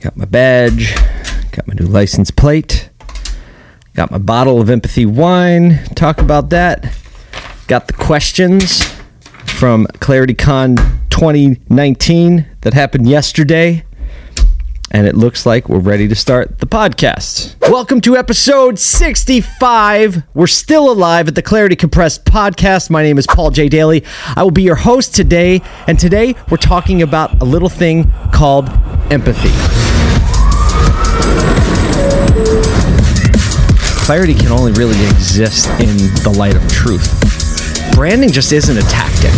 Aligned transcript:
Got 0.00 0.16
my 0.16 0.26
badge, 0.26 0.94
got 1.50 1.66
my 1.66 1.74
new 1.74 1.86
license 1.86 2.30
plate, 2.30 2.88
got 3.94 4.12
my 4.12 4.18
bottle 4.18 4.60
of 4.60 4.70
empathy 4.70 5.04
wine. 5.04 5.82
Talk 5.96 6.20
about 6.20 6.50
that. 6.50 6.96
Got 7.66 7.88
the 7.88 7.94
questions 7.94 8.84
from 9.46 9.86
ClarityCon 9.86 10.76
2019 11.10 12.46
that 12.60 12.74
happened 12.74 13.08
yesterday. 13.08 13.84
And 14.90 15.06
it 15.06 15.14
looks 15.14 15.44
like 15.44 15.68
we're 15.68 15.78
ready 15.80 16.08
to 16.08 16.14
start 16.14 16.60
the 16.60 16.66
podcast. 16.66 17.54
Welcome 17.68 18.00
to 18.02 18.16
episode 18.16 18.78
65. 18.78 20.22
We're 20.32 20.46
still 20.46 20.90
alive 20.90 21.28
at 21.28 21.34
the 21.34 21.42
Clarity 21.42 21.76
Compressed 21.76 22.24
podcast. 22.24 22.88
My 22.88 23.02
name 23.02 23.18
is 23.18 23.26
Paul 23.26 23.50
J. 23.50 23.68
Daly. 23.68 24.02
I 24.34 24.42
will 24.42 24.50
be 24.50 24.62
your 24.62 24.76
host 24.76 25.14
today. 25.14 25.60
And 25.86 25.98
today 25.98 26.34
we're 26.50 26.56
talking 26.56 27.02
about 27.02 27.42
a 27.42 27.44
little 27.44 27.68
thing 27.68 28.10
called 28.32 28.70
empathy. 29.12 29.50
Clarity 34.06 34.32
can 34.32 34.52
only 34.52 34.72
really 34.72 34.98
exist 35.08 35.68
in 35.80 35.98
the 36.22 36.34
light 36.38 36.56
of 36.56 36.66
truth. 36.70 37.92
Branding 37.94 38.30
just 38.30 38.52
isn't 38.52 38.78
a 38.78 38.82
tactic, 38.82 39.32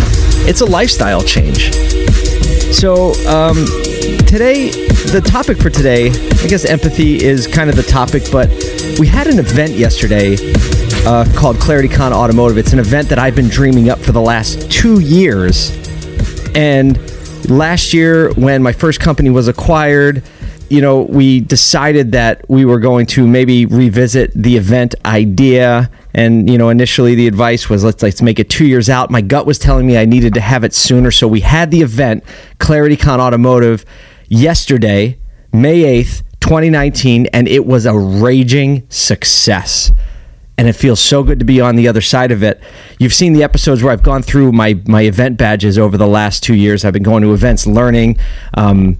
it's 0.48 0.60
a 0.60 0.66
lifestyle 0.66 1.22
change. 1.22 1.72
So, 2.72 3.14
um, 3.26 3.66
today, 4.26 4.70
the 5.12 5.20
topic 5.20 5.58
for 5.58 5.70
today, 5.70 6.10
I 6.10 6.46
guess 6.46 6.64
empathy 6.64 7.20
is 7.20 7.48
kind 7.48 7.68
of 7.68 7.74
the 7.74 7.82
topic, 7.82 8.22
but 8.30 8.48
we 8.96 9.08
had 9.08 9.26
an 9.26 9.40
event 9.40 9.72
yesterday 9.72 10.36
uh, 11.04 11.24
called 11.36 11.56
ClarityCon 11.56 12.12
Automotive. 12.12 12.58
It's 12.58 12.72
an 12.72 12.78
event 12.78 13.08
that 13.08 13.18
I've 13.18 13.34
been 13.34 13.48
dreaming 13.48 13.88
up 13.88 13.98
for 13.98 14.12
the 14.12 14.20
last 14.20 14.70
two 14.70 15.00
years. 15.00 15.72
And 16.54 16.96
last 17.50 17.92
year, 17.92 18.32
when 18.34 18.62
my 18.62 18.70
first 18.70 19.00
company 19.00 19.30
was 19.30 19.48
acquired, 19.48 20.22
you 20.68 20.80
know, 20.80 21.02
we 21.02 21.40
decided 21.40 22.12
that 22.12 22.48
we 22.48 22.64
were 22.64 22.78
going 22.78 23.06
to 23.06 23.26
maybe 23.26 23.66
revisit 23.66 24.30
the 24.36 24.56
event 24.56 24.94
idea. 25.04 25.90
And 26.14 26.48
you 26.48 26.56
know, 26.56 26.68
initially 26.68 27.16
the 27.16 27.26
advice 27.26 27.68
was 27.68 27.82
let's 27.82 28.00
let's 28.04 28.22
make 28.22 28.38
it 28.38 28.48
two 28.48 28.66
years 28.66 28.88
out. 28.88 29.10
My 29.10 29.22
gut 29.22 29.44
was 29.44 29.58
telling 29.58 29.88
me 29.88 29.98
I 29.98 30.04
needed 30.04 30.34
to 30.34 30.40
have 30.40 30.62
it 30.62 30.72
sooner, 30.72 31.10
so 31.10 31.26
we 31.26 31.40
had 31.40 31.72
the 31.72 31.80
event 31.80 32.22
ClarityCon 32.60 33.18
Automotive 33.18 33.84
yesterday, 34.30 35.18
May 35.52 35.84
eighth, 35.84 36.22
2019, 36.40 37.26
and 37.26 37.46
it 37.46 37.66
was 37.66 37.84
a 37.84 37.98
raging 37.98 38.86
success 38.88 39.92
and 40.60 40.68
it 40.68 40.74
feels 40.74 41.00
so 41.00 41.22
good 41.22 41.38
to 41.38 41.44
be 41.46 41.58
on 41.58 41.74
the 41.74 41.88
other 41.88 42.02
side 42.02 42.30
of 42.30 42.42
it. 42.42 42.62
You've 42.98 43.14
seen 43.14 43.32
the 43.32 43.42
episodes 43.42 43.82
where 43.82 43.94
I've 43.94 44.02
gone 44.02 44.22
through 44.22 44.52
my 44.52 44.78
my 44.86 45.02
event 45.02 45.38
badges 45.38 45.78
over 45.78 45.96
the 45.96 46.06
last 46.06 46.42
two 46.42 46.54
years. 46.54 46.84
I've 46.84 46.92
been 46.92 47.02
going 47.02 47.22
to 47.22 47.32
events, 47.32 47.66
learning 47.66 48.18
um, 48.52 48.98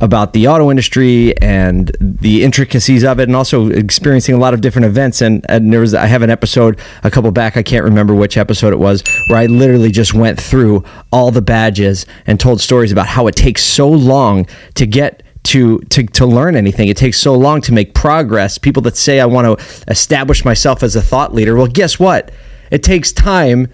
about 0.00 0.32
the 0.32 0.46
auto 0.46 0.70
industry 0.70 1.36
and 1.38 1.90
the 2.00 2.44
intricacies 2.44 3.04
of 3.04 3.18
it, 3.18 3.24
and 3.24 3.34
also 3.34 3.68
experiencing 3.68 4.34
a 4.34 4.38
lot 4.38 4.54
of 4.54 4.60
different 4.60 4.86
events. 4.86 5.20
And, 5.20 5.44
and 5.48 5.72
there 5.72 5.80
was 5.80 5.94
I 5.94 6.06
have 6.06 6.22
an 6.22 6.30
episode 6.30 6.78
a 7.02 7.10
couple 7.10 7.30
back. 7.32 7.56
I 7.56 7.62
can't 7.62 7.84
remember 7.84 8.14
which 8.14 8.36
episode 8.36 8.72
it 8.72 8.78
was 8.78 9.02
where 9.28 9.38
I 9.38 9.46
literally 9.46 9.90
just 9.90 10.14
went 10.14 10.40
through 10.40 10.84
all 11.12 11.30
the 11.30 11.42
badges 11.42 12.06
and 12.26 12.38
told 12.38 12.60
stories 12.60 12.92
about 12.92 13.06
how 13.06 13.26
it 13.26 13.36
takes 13.36 13.64
so 13.64 13.88
long 13.88 14.46
to 14.74 14.86
get 14.86 15.22
to, 15.44 15.78
to 15.78 16.04
to 16.04 16.26
learn 16.26 16.56
anything. 16.56 16.88
It 16.88 16.96
takes 16.96 17.18
so 17.18 17.34
long 17.34 17.60
to 17.62 17.72
make 17.72 17.94
progress. 17.94 18.58
People 18.58 18.82
that 18.82 18.96
say 18.96 19.20
I 19.20 19.26
want 19.26 19.58
to 19.58 19.90
establish 19.90 20.44
myself 20.44 20.82
as 20.82 20.94
a 20.94 21.02
thought 21.02 21.34
leader, 21.34 21.56
well, 21.56 21.66
guess 21.66 21.98
what? 21.98 22.30
It 22.70 22.82
takes 22.82 23.12
time 23.12 23.72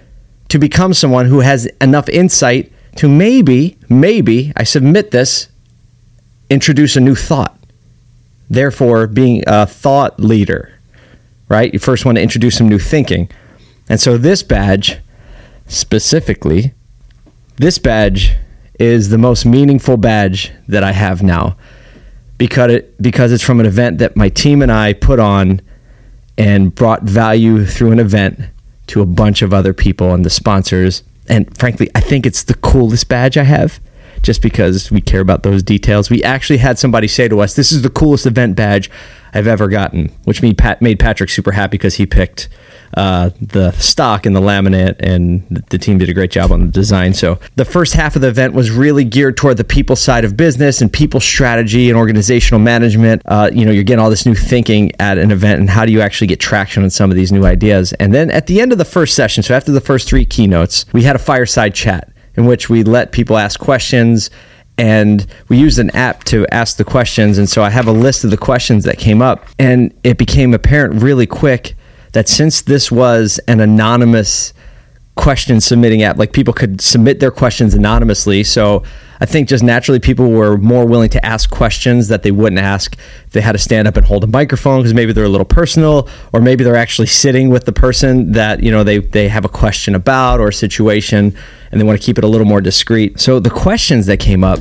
to 0.49 0.59
become 0.59 0.95
someone 0.95 1.27
who 1.27 1.41
has 1.41 1.67
enough 1.81 2.09
insight 2.09 2.73
to 2.97 3.09
maybe, 3.09 3.77
maybe 3.89 4.53
I 4.57 4.63
submit 4.63 5.11
this, 5.11 5.49
introduce 6.51 6.97
a 6.97 7.01
new 7.01 7.15
thought. 7.15 7.59
Therefore, 8.51 9.07
being 9.07 9.43
a 9.47 9.67
thought 9.67 10.21
leader, 10.21 10.73
right? 11.49 11.73
You 11.73 11.79
first 11.79 12.05
want 12.05 12.17
to 12.17 12.23
introduce 12.23 12.57
some 12.57 12.69
new 12.69 12.79
thinking. 12.79 13.31
And 13.89 14.01
so 14.01 14.17
this 14.17 14.43
badge 14.43 14.99
specifically, 15.67 16.75
this 17.57 17.79
badge 17.79 18.37
is 18.79 19.09
the 19.09 19.19
most 19.19 19.47
meaningful 19.47 19.97
badge 19.97 20.53
that 20.69 20.83
I 20.83 20.93
have 20.93 21.23
now 21.23 21.57
because 22.39 22.73
it 22.73 23.01
because 23.01 23.33
it's 23.33 23.43
from 23.43 23.61
an 23.61 23.67
event 23.67 23.99
that 23.99 24.17
my 24.17 24.29
team 24.29 24.63
and 24.63 24.73
I 24.73 24.93
put 24.93 25.21
on 25.21 25.61
and 26.37 26.75
brought 26.75 27.03
value 27.03 27.65
through 27.65 27.93
an 27.93 28.01
event 28.01 28.41
to 28.89 29.01
a 29.01 29.07
bunch 29.07 29.43
of 29.43 29.55
other 29.55 29.73
people 29.73 30.13
and 30.13 30.25
the 30.25 30.31
sponsors 30.31 31.05
and 31.29 31.57
frankly 31.57 31.89
I 31.95 32.01
think 32.01 32.27
it's 32.27 32.43
the 32.43 32.55
coolest 32.55 33.09
badge 33.09 33.39
I 33.39 33.45
have 33.45 33.81
just 34.25 34.43
because 34.43 34.91
we 34.91 35.01
care 35.01 35.21
about 35.21 35.45
those 35.45 35.63
details. 35.63 36.11
We 36.11 36.25
actually 36.25 36.57
had 36.57 36.79
somebody 36.79 37.07
say 37.07 37.29
to 37.29 37.41
us, 37.41 37.55
"This 37.55 37.71
is 37.71 37.83
the 37.83 37.91
coolest 37.91 38.27
event 38.27 38.57
badge 38.57 38.91
I've 39.33 39.47
ever 39.47 39.69
gotten," 39.69 40.11
which 40.25 40.43
made 40.43 40.59
Pat 40.59 40.83
made 40.83 40.99
Patrick 40.99 41.31
super 41.31 41.53
happy 41.53 41.73
because 41.73 41.95
he 41.95 42.07
picked 42.07 42.49
uh, 42.97 43.31
the 43.41 43.73
stock 43.73 44.25
and 44.25 44.35
the 44.35 44.41
laminate, 44.41 44.97
and 45.01 45.43
the 45.71 45.79
team 45.79 45.99
did 45.99 46.09
a 46.09 46.15
great 46.15 46.31
job 46.31 46.53
on 46.53 46.67
the 46.67 46.73
design. 46.73 47.13
So 47.13 47.39
the 47.57 47.65
first 47.65 47.95
half 47.95 48.15
of 48.17 48.23
the 48.23 48.29
event 48.29 48.55
was 48.55 48.71
really 48.71 49.05
geared 49.05 49.37
toward 49.37 49.57
the 49.57 49.65
people 49.65 49.97
side 49.97 50.25
of 50.25 50.37
business 50.37 50.81
and 50.81 50.93
people 50.93 51.21
strategy 51.21 51.91
and 51.91 51.99
organizational 51.99 52.61
management. 52.61 53.23
Uh, 53.27 53.51
you 53.53 53.65
know, 53.65 53.73
you're 53.73 53.85
getting 53.85 54.03
all 54.03 54.11
this 54.11 54.27
new 54.27 54.35
thinking 54.35 54.93
at 55.01 55.19
an 55.19 55.31
event, 55.31 55.61
and 55.61 55.69
how 55.69 55.85
do 55.85 55.93
you 55.93 56.01
actually 56.01 56.29
get 56.29 56.41
traction 56.41 56.83
on 56.83 56.91
some 56.91 57.11
of 57.11 57.17
these 57.17 57.33
new 57.33 57.45
ideas? 57.45 57.93
And 57.95 58.15
then 58.15 58.31
at 58.31 58.47
the 58.47 58.61
end 58.61 58.73
of 58.73 58.79
the 58.79 58.85
first 58.85 59.15
session, 59.15 59.43
so 59.43 59.55
after 59.55 59.73
the 59.73 59.81
first 59.81 60.09
three 60.09 60.25
keynotes, 60.25 60.87
we 60.93 61.03
had 61.03 61.17
a 61.17 61.21
fireside 61.21 61.75
chat 61.75 62.14
in 62.37 62.47
which 62.47 62.69
we 62.69 62.83
let 62.83 63.13
people 63.13 63.37
ask 63.37 63.61
questions 63.61 64.31
and 64.77 65.27
we 65.49 65.57
used 65.57 65.79
an 65.79 65.91
app 65.91 66.25
to 66.25 66.47
ask 66.53 66.77
the 66.77 66.85
questions 66.85 67.39
and 67.39 67.49
so 67.49 67.63
i 67.63 67.71
have 67.71 67.87
a 67.87 67.93
list 67.93 68.25
of 68.25 68.31
the 68.31 68.37
questions 68.37 68.85
that 68.85 68.99
came 68.99 69.23
up 69.23 69.47
and 69.59 69.95
it 70.03 70.19
became 70.19 70.53
apparent 70.53 71.01
really 71.01 71.27
quick 71.27 71.75
that 72.13 72.29
since 72.29 72.63
this 72.63 72.91
was 72.91 73.39
an 73.47 73.61
anonymous 73.61 74.53
question 75.17 75.61
submitting 75.61 76.03
app 76.03 76.17
like 76.19 76.33
people 76.33 76.53
could 76.53 76.81
submit 76.81 77.21
their 77.21 77.31
questions 77.31 77.75
anonymously. 77.75 78.43
So 78.43 78.83
i 79.21 79.27
think 79.27 79.49
just 79.49 79.63
naturally 79.63 80.01
people 80.01 80.31
were 80.31 80.59
more 80.59 80.87
willing 80.87 81.09
to 81.09 81.25
ask 81.25 81.49
questions 81.51 82.09
that 82.09 82.23
they 82.23 82.31
wouldn't 82.31 82.61
ask 82.61 82.97
if 83.27 83.31
they 83.31 83.41
had 83.41 83.53
to 83.53 83.59
stand 83.59 83.87
up 83.87 83.97
and 83.97 84.05
hold 84.05 84.25
a 84.25 84.27
microphone 84.27 84.81
because 84.81 84.93
maybe 84.93 85.13
they're 85.13 85.25
a 85.25 85.29
little 85.29 85.47
personal 85.47 86.09
or 86.33 86.41
maybe 86.41 86.65
they're 86.65 86.77
actually 86.77 87.07
sitting 87.07 87.49
with 87.49 87.65
the 87.65 87.73
person 87.73 88.33
that 88.33 88.63
you 88.63 88.71
know 88.71 88.85
they, 88.85 88.99
they 88.99 89.29
have 89.29 89.45
a 89.45 89.49
question 89.49 89.95
about 89.95 90.41
or 90.41 90.49
a 90.49 90.53
situation 90.53 91.37
and 91.71 91.81
they 91.81 91.85
want 91.85 91.99
to 91.99 92.05
keep 92.05 92.19
it 92.19 92.25
a 92.25 92.29
little 92.29 92.47
more 92.47 92.61
discreet. 92.61 93.19
So 93.19 93.41
the 93.41 93.51
questions 93.51 94.07
that 94.07 94.19
came 94.19 94.45
up 94.45 94.59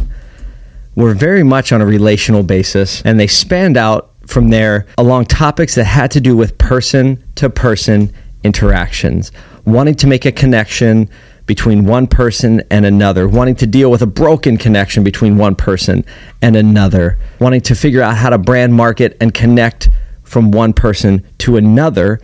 were 0.95 1.13
very 1.13 1.43
much 1.43 1.71
on 1.71 1.81
a 1.81 1.85
relational 1.85 2.43
basis 2.43 3.01
and 3.03 3.19
they 3.19 3.27
spanned 3.27 3.77
out 3.77 4.11
from 4.25 4.49
there 4.49 4.87
along 4.97 5.25
topics 5.25 5.75
that 5.75 5.83
had 5.85 6.11
to 6.11 6.21
do 6.21 6.37
with 6.37 6.57
person 6.57 7.21
to 7.35 7.49
person 7.49 8.13
interactions, 8.43 9.31
wanting 9.65 9.95
to 9.95 10.07
make 10.07 10.25
a 10.25 10.31
connection 10.31 11.09
between 11.45 11.85
one 11.85 12.07
person 12.07 12.61
and 12.71 12.85
another, 12.85 13.27
wanting 13.27 13.55
to 13.55 13.67
deal 13.67 13.91
with 13.91 14.01
a 14.01 14.07
broken 14.07 14.57
connection 14.57 15.03
between 15.03 15.37
one 15.37 15.55
person 15.55 16.05
and 16.41 16.55
another, 16.55 17.17
wanting 17.39 17.61
to 17.61 17.75
figure 17.75 18.01
out 18.01 18.15
how 18.15 18.29
to 18.29 18.37
brand 18.37 18.73
market 18.73 19.17
and 19.19 19.33
connect 19.33 19.89
from 20.23 20.51
one 20.51 20.73
person 20.73 21.25
to 21.37 21.57
another 21.57 22.19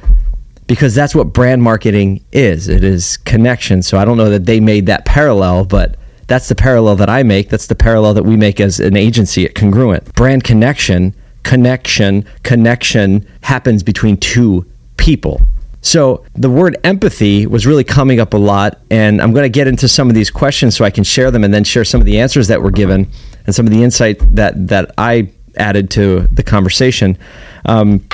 because 0.68 0.94
that's 0.94 1.16
what 1.16 1.34
brand 1.34 1.64
marketing 1.64 2.24
is. 2.32 2.68
It 2.68 2.84
is 2.84 3.18
connection. 3.18 3.82
So 3.82 3.98
I 3.98 4.06
don't 4.06 4.18
know 4.18 4.30
that 4.30 4.46
they 4.46 4.60
made 4.60 4.86
that 4.86 5.04
parallel, 5.04 5.66
but 5.66 5.96
that's 6.28 6.48
the 6.48 6.56
parallel 6.56 6.96
that 6.98 7.10
I 7.10 7.24
make. 7.24 7.50
That's 7.50 7.66
the 7.66 7.76
parallel 7.76 8.14
that 8.14 8.24
we 8.24 8.38
make 8.38 8.60
as 8.60 8.80
an 8.80 8.96
agency 8.96 9.46
at 9.46 9.56
Congruent. 9.56 10.14
Brand 10.14 10.44
connection, 10.44 11.16
connection, 11.42 12.24
connection 12.44 13.28
happens 13.42 13.82
between 13.82 14.16
two 14.18 14.64
people. 14.98 15.42
So 15.82 16.26
the 16.34 16.50
word 16.50 16.78
empathy 16.84 17.48
was 17.48 17.66
really 17.66 17.84
coming 17.84 18.20
up 18.20 18.34
a 18.34 18.38
lot, 18.38 18.80
and 18.92 19.22
I'm 19.22 19.32
going 19.32 19.44
to 19.44 19.50
get 19.50 19.68
into 19.68 19.88
some 19.88 20.10
of 20.10 20.16
these 20.16 20.30
questions 20.30 20.76
so 20.76 20.84
I 20.84 20.90
can 20.90 21.04
share 21.04 21.32
them 21.32 21.44
and 21.44 21.54
then 21.54 21.64
share 21.64 21.86
some 21.86 22.02
of 22.02 22.06
the 22.06 22.20
answers 22.20 22.48
that 22.50 22.62
were 22.62 22.72
given 22.72 23.08
and 23.46 23.56
some 23.56 23.66
of 23.66 23.72
the 23.72 23.84
insight 23.84 24.20
that 24.36 24.68
that 24.68 24.92
I 24.98 25.30
added 25.58 25.90
to 25.92 26.28
the 26.32 26.44
conversation. 26.44 27.18
Um, 27.66 28.06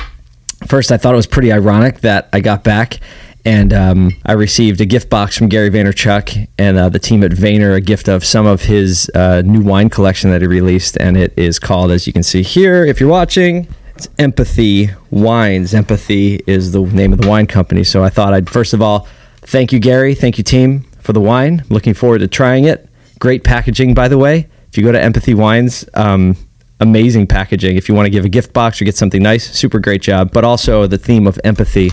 first, 0.68 0.92
I 0.92 0.98
thought 0.98 1.13
it 1.13 1.18
was 1.18 1.28
pretty 1.28 1.51
ironic 1.51 2.01
that 2.01 2.30
I 2.31 2.39
got 2.39 2.63
back 2.63 3.00
and 3.45 3.72
um, 3.74 4.12
I 4.25 4.34
received 4.34 4.81
a 4.81 4.86
gift 4.86 5.10
box 5.10 5.38
from 5.38 5.50
Gary 5.50 5.69
Vaynerchuk 5.69 6.48
and 6.57 6.78
uh, 6.78 6.89
the 6.89 6.98
team 6.98 7.24
at 7.24 7.31
Vayner, 7.31 7.75
a 7.75 7.81
gift 7.81 8.07
of 8.07 8.25
some 8.25 8.48
of 8.48 8.63
his 8.63 9.10
uh, 9.13 9.44
new 9.45 9.62
wine 9.62 9.89
collection 9.89 10.31
that 10.31 10.42
he 10.42 10.48
released, 10.48 10.98
and 11.00 11.16
it 11.16 11.31
is 11.38 11.60
called, 11.60 11.92
as 11.92 12.07
you 12.07 12.13
can 12.13 12.24
see 12.24 12.42
here, 12.42 12.84
if 12.84 13.00
you're 13.00 13.10
watching, 13.10 13.68
it's 13.95 14.09
Empathy 14.19 14.89
Wines. 15.09 15.74
Empathy 15.74 16.42
is 16.45 16.71
the 16.74 16.81
name 16.81 17.13
of 17.13 17.21
the 17.21 17.27
wine 17.27 17.47
company. 17.47 17.83
So 17.83 18.03
I 18.03 18.09
thought 18.09 18.33
I'd 18.33 18.50
first 18.50 18.74
of 18.74 18.81
all 18.81 19.07
thank 19.42 19.71
you, 19.71 19.80
Gary, 19.80 20.15
thank 20.15 20.38
you, 20.38 20.44
team, 20.44 20.81
for 21.00 21.13
the 21.13 21.21
wine. 21.21 21.63
Looking 21.69 21.94
forward 21.94 22.19
to 22.19 22.27
trying 22.27 22.65
it. 22.65 22.89
Great 23.19 23.44
packaging, 23.44 23.94
by 23.94 24.07
the 24.07 24.18
way. 24.18 24.50
If 24.68 24.77
you 24.77 24.83
go 24.83 24.92
to 24.92 25.01
Empathy 25.01 25.33
Wines, 25.33 25.86
um, 25.94 26.36
amazing 26.80 27.27
packaging. 27.27 27.77
If 27.77 27.88
you 27.88 27.95
want 27.95 28.07
to 28.07 28.09
give 28.09 28.25
a 28.25 28.30
gift 28.30 28.51
box 28.51 28.81
or 28.81 28.86
get 28.86 28.97
something 28.97 29.24
nice, 29.24 29.50
super 29.57 29.80
great 29.80 30.01
job. 30.01 30.31
But 30.33 30.44
also 30.44 30.88
the 30.88 30.98
theme 30.98 31.27
of 31.27 31.39
empathy 31.45 31.91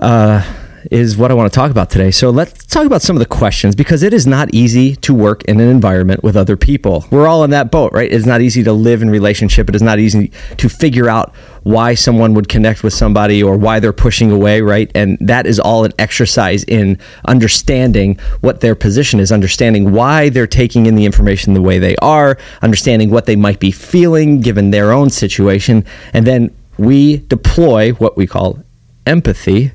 uh, 0.00 0.42
is 0.90 1.16
what 1.16 1.30
I 1.30 1.34
want 1.34 1.52
to 1.52 1.54
talk 1.54 1.70
about 1.70 1.90
today. 1.90 2.10
So 2.10 2.30
let's 2.30 2.64
talk 2.66 2.86
about 2.86 3.02
some 3.02 3.16
of 3.16 3.20
the 3.20 3.26
questions 3.26 3.74
because 3.74 4.02
it 4.02 4.14
is 4.14 4.26
not 4.26 4.52
easy 4.54 4.96
to 4.96 5.14
work 5.14 5.44
in 5.44 5.60
an 5.60 5.68
environment 5.68 6.22
with 6.22 6.36
other 6.36 6.56
people. 6.56 7.04
We're 7.10 7.26
all 7.26 7.44
in 7.44 7.50
that 7.50 7.70
boat, 7.70 7.92
right? 7.92 8.10
It's 8.10 8.26
not 8.26 8.40
easy 8.40 8.62
to 8.64 8.72
live 8.72 9.02
in 9.02 9.10
relationship. 9.10 9.68
It 9.68 9.74
is 9.74 9.82
not 9.82 9.98
easy 9.98 10.32
to 10.56 10.68
figure 10.68 11.08
out 11.08 11.34
why 11.62 11.94
someone 11.94 12.34
would 12.34 12.48
connect 12.48 12.82
with 12.82 12.94
somebody 12.94 13.42
or 13.42 13.56
why 13.56 13.80
they're 13.80 13.92
pushing 13.92 14.30
away, 14.30 14.62
right? 14.62 14.90
And 14.94 15.18
that 15.20 15.46
is 15.46 15.60
all 15.60 15.84
an 15.84 15.92
exercise 15.98 16.64
in 16.64 16.98
understanding 17.26 18.18
what 18.40 18.60
their 18.60 18.74
position 18.74 19.20
is, 19.20 19.30
understanding 19.30 19.92
why 19.92 20.30
they're 20.30 20.46
taking 20.46 20.86
in 20.86 20.94
the 20.94 21.04
information 21.04 21.54
the 21.54 21.62
way 21.62 21.78
they 21.78 21.96
are, 21.96 22.38
understanding 22.62 23.10
what 23.10 23.26
they 23.26 23.36
might 23.36 23.60
be 23.60 23.70
feeling 23.70 24.40
given 24.40 24.70
their 24.70 24.92
own 24.92 25.10
situation, 25.10 25.84
and 26.12 26.26
then 26.26 26.54
we 26.78 27.18
deploy 27.18 27.90
what 27.92 28.16
we 28.16 28.26
call 28.26 28.62
empathy 29.06 29.72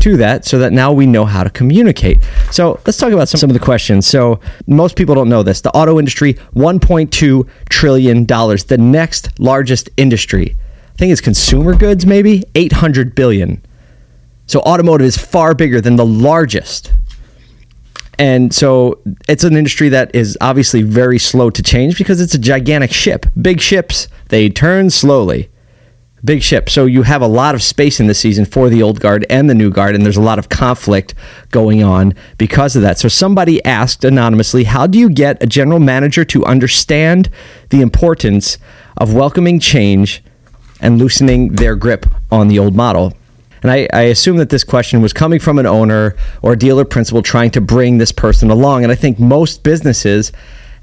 to 0.00 0.16
that 0.18 0.44
so 0.44 0.58
that 0.58 0.72
now 0.72 0.92
we 0.92 1.06
know 1.06 1.24
how 1.24 1.44
to 1.44 1.50
communicate. 1.50 2.18
So 2.50 2.80
let's 2.86 2.98
talk 2.98 3.12
about 3.12 3.28
some, 3.28 3.38
some 3.38 3.50
of 3.50 3.54
the 3.54 3.64
questions. 3.64 4.06
So 4.06 4.40
most 4.66 4.96
people 4.96 5.14
don't 5.14 5.28
know 5.28 5.42
this. 5.42 5.60
The 5.60 5.70
auto 5.70 5.98
industry, 5.98 6.34
$1.2 6.54 7.48
trillion. 7.68 8.26
The 8.26 8.76
next 8.78 9.38
largest 9.40 9.90
industry, 9.96 10.56
I 10.92 10.96
think 10.96 11.12
it's 11.12 11.20
consumer 11.20 11.74
goods, 11.74 12.06
maybe 12.06 12.44
800 12.54 13.14
billion. 13.14 13.64
So 14.46 14.60
automotive 14.60 15.06
is 15.06 15.16
far 15.16 15.54
bigger 15.54 15.80
than 15.80 15.96
the 15.96 16.06
largest. 16.06 16.92
And 18.18 18.54
so 18.54 19.00
it's 19.28 19.42
an 19.42 19.56
industry 19.56 19.88
that 19.88 20.14
is 20.14 20.38
obviously 20.40 20.82
very 20.82 21.18
slow 21.18 21.50
to 21.50 21.62
change 21.62 21.98
because 21.98 22.20
it's 22.20 22.34
a 22.34 22.38
gigantic 22.38 22.92
ship. 22.92 23.26
Big 23.40 23.60
ships, 23.60 24.08
they 24.28 24.48
turn 24.48 24.90
slowly 24.90 25.50
big 26.24 26.42
ship. 26.42 26.70
So 26.70 26.86
you 26.86 27.02
have 27.02 27.22
a 27.22 27.26
lot 27.26 27.54
of 27.54 27.62
space 27.62 28.00
in 28.00 28.06
the 28.06 28.14
season 28.14 28.44
for 28.44 28.68
the 28.68 28.82
old 28.82 29.00
guard 29.00 29.26
and 29.28 29.48
the 29.48 29.54
new 29.54 29.70
guard, 29.70 29.94
and 29.94 30.04
there's 30.04 30.16
a 30.16 30.22
lot 30.22 30.38
of 30.38 30.48
conflict 30.48 31.14
going 31.50 31.82
on 31.82 32.14
because 32.38 32.76
of 32.76 32.82
that. 32.82 32.98
So 32.98 33.08
somebody 33.08 33.64
asked 33.64 34.04
anonymously, 34.04 34.64
How 34.64 34.86
do 34.86 34.98
you 34.98 35.10
get 35.10 35.42
a 35.42 35.46
general 35.46 35.80
manager 35.80 36.24
to 36.26 36.44
understand 36.44 37.28
the 37.70 37.80
importance 37.80 38.58
of 38.96 39.12
welcoming 39.12 39.60
change 39.60 40.22
and 40.80 40.98
loosening 40.98 41.50
their 41.56 41.76
grip 41.76 42.06
on 42.30 42.48
the 42.48 42.58
old 42.58 42.74
model? 42.74 43.12
And 43.62 43.70
I, 43.70 43.88
I, 43.94 44.02
assume 44.02 44.36
that 44.36 44.50
this 44.50 44.62
question 44.62 45.00
was 45.00 45.14
coming 45.14 45.40
from 45.40 45.58
an 45.58 45.64
owner 45.64 46.16
or 46.42 46.54
dealer 46.54 46.84
principal 46.84 47.22
trying 47.22 47.50
to 47.52 47.62
bring 47.62 47.96
this 47.96 48.12
person 48.12 48.50
along. 48.50 48.82
And 48.82 48.92
I 48.92 48.94
think 48.94 49.18
most 49.18 49.62
businesses 49.62 50.32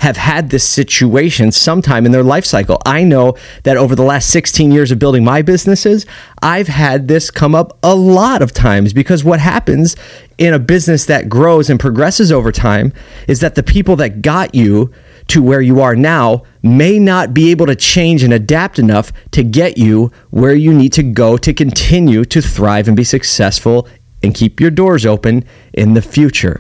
have 0.02 0.18
had 0.18 0.50
this 0.50 0.68
situation 0.68 1.52
sometime 1.52 2.08
in 2.08 2.12
their 2.12 2.24
life 2.24 2.44
cycle. 2.44 2.82
I 2.88 3.04
know 3.04 3.36
that 3.62 3.78
over 3.78 3.96
the 3.96 4.02
last 4.02 4.32
16 4.32 4.72
years 4.72 4.92
of 4.92 4.98
building 4.98 5.24
my 5.24 5.44
businesses, 5.44 6.08
I've 6.42 6.70
had 6.70 7.08
this 7.08 7.30
come 7.30 7.54
up 7.54 7.78
a 7.84 7.94
lot 7.94 8.42
of 8.42 8.52
times 8.52 8.94
because 8.94 9.24
what 9.24 9.40
happens 9.40 9.96
in 10.40 10.56
a 10.56 10.60
business 10.60 11.06
that 11.06 11.30
grows 11.30 11.70
and 11.70 11.80
progresses 11.80 12.32
over 12.32 12.52
time 12.52 12.94
is 13.28 13.42
that 13.42 13.54
the 13.54 13.62
people 13.62 13.96
that 13.98 14.24
got 14.24 14.56
you 14.56 14.92
to 15.28 15.44
where 15.44 15.62
you 15.62 15.80
are 15.82 15.96
now 15.96 16.42
may 16.64 16.98
not 16.98 17.32
be 17.32 17.52
able 17.52 17.68
to 17.68 17.76
change 17.76 18.24
and 18.24 18.34
adapt 18.34 18.80
enough 18.80 19.14
to 19.30 19.44
get 19.44 19.78
you 19.78 20.12
where 20.32 20.56
you 20.56 20.74
need 20.74 20.94
to 20.94 21.04
go 21.04 21.38
to 21.38 21.54
continue 21.54 22.26
to 22.26 22.42
thrive 22.42 22.88
and 22.88 22.98
be 22.98 23.04
successful 23.04 23.88
and 24.24 24.34
keep 24.34 24.60
your 24.60 24.72
doors 24.72 25.06
open 25.06 25.46
in 25.74 25.94
the 25.94 26.02
future. 26.02 26.60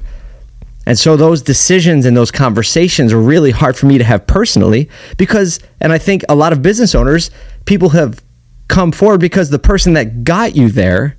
And 0.85 0.97
so 0.97 1.15
those 1.15 1.41
decisions 1.41 2.05
and 2.05 2.17
those 2.17 2.31
conversations 2.31 3.13
are 3.13 3.21
really 3.21 3.51
hard 3.51 3.77
for 3.77 3.85
me 3.85 3.97
to 3.97 4.03
have 4.03 4.25
personally 4.25 4.89
because, 5.17 5.59
and 5.79 5.93
I 5.93 5.97
think 5.97 6.23
a 6.27 6.35
lot 6.35 6.53
of 6.53 6.61
business 6.61 6.95
owners, 6.95 7.29
people 7.65 7.89
have 7.89 8.23
come 8.67 8.91
forward 8.91 9.21
because 9.21 9.49
the 9.49 9.59
person 9.59 9.93
that 9.93 10.23
got 10.23 10.55
you 10.55 10.69
there 10.69 11.17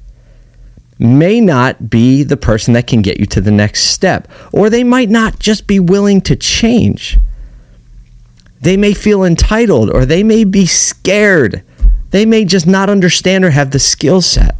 may 0.98 1.40
not 1.40 1.90
be 1.90 2.22
the 2.22 2.36
person 2.36 2.74
that 2.74 2.86
can 2.86 3.02
get 3.02 3.18
you 3.18 3.26
to 3.26 3.40
the 3.40 3.50
next 3.50 3.84
step, 3.84 4.28
or 4.52 4.70
they 4.70 4.84
might 4.84 5.10
not 5.10 5.38
just 5.38 5.66
be 5.66 5.80
willing 5.80 6.20
to 6.22 6.36
change. 6.36 7.18
They 8.60 8.76
may 8.76 8.94
feel 8.94 9.24
entitled, 9.24 9.90
or 9.90 10.06
they 10.06 10.22
may 10.22 10.44
be 10.44 10.66
scared. 10.66 11.64
They 12.10 12.24
may 12.24 12.44
just 12.44 12.66
not 12.66 12.88
understand 12.88 13.44
or 13.44 13.50
have 13.50 13.72
the 13.72 13.78
skill 13.78 14.20
set. 14.20 14.54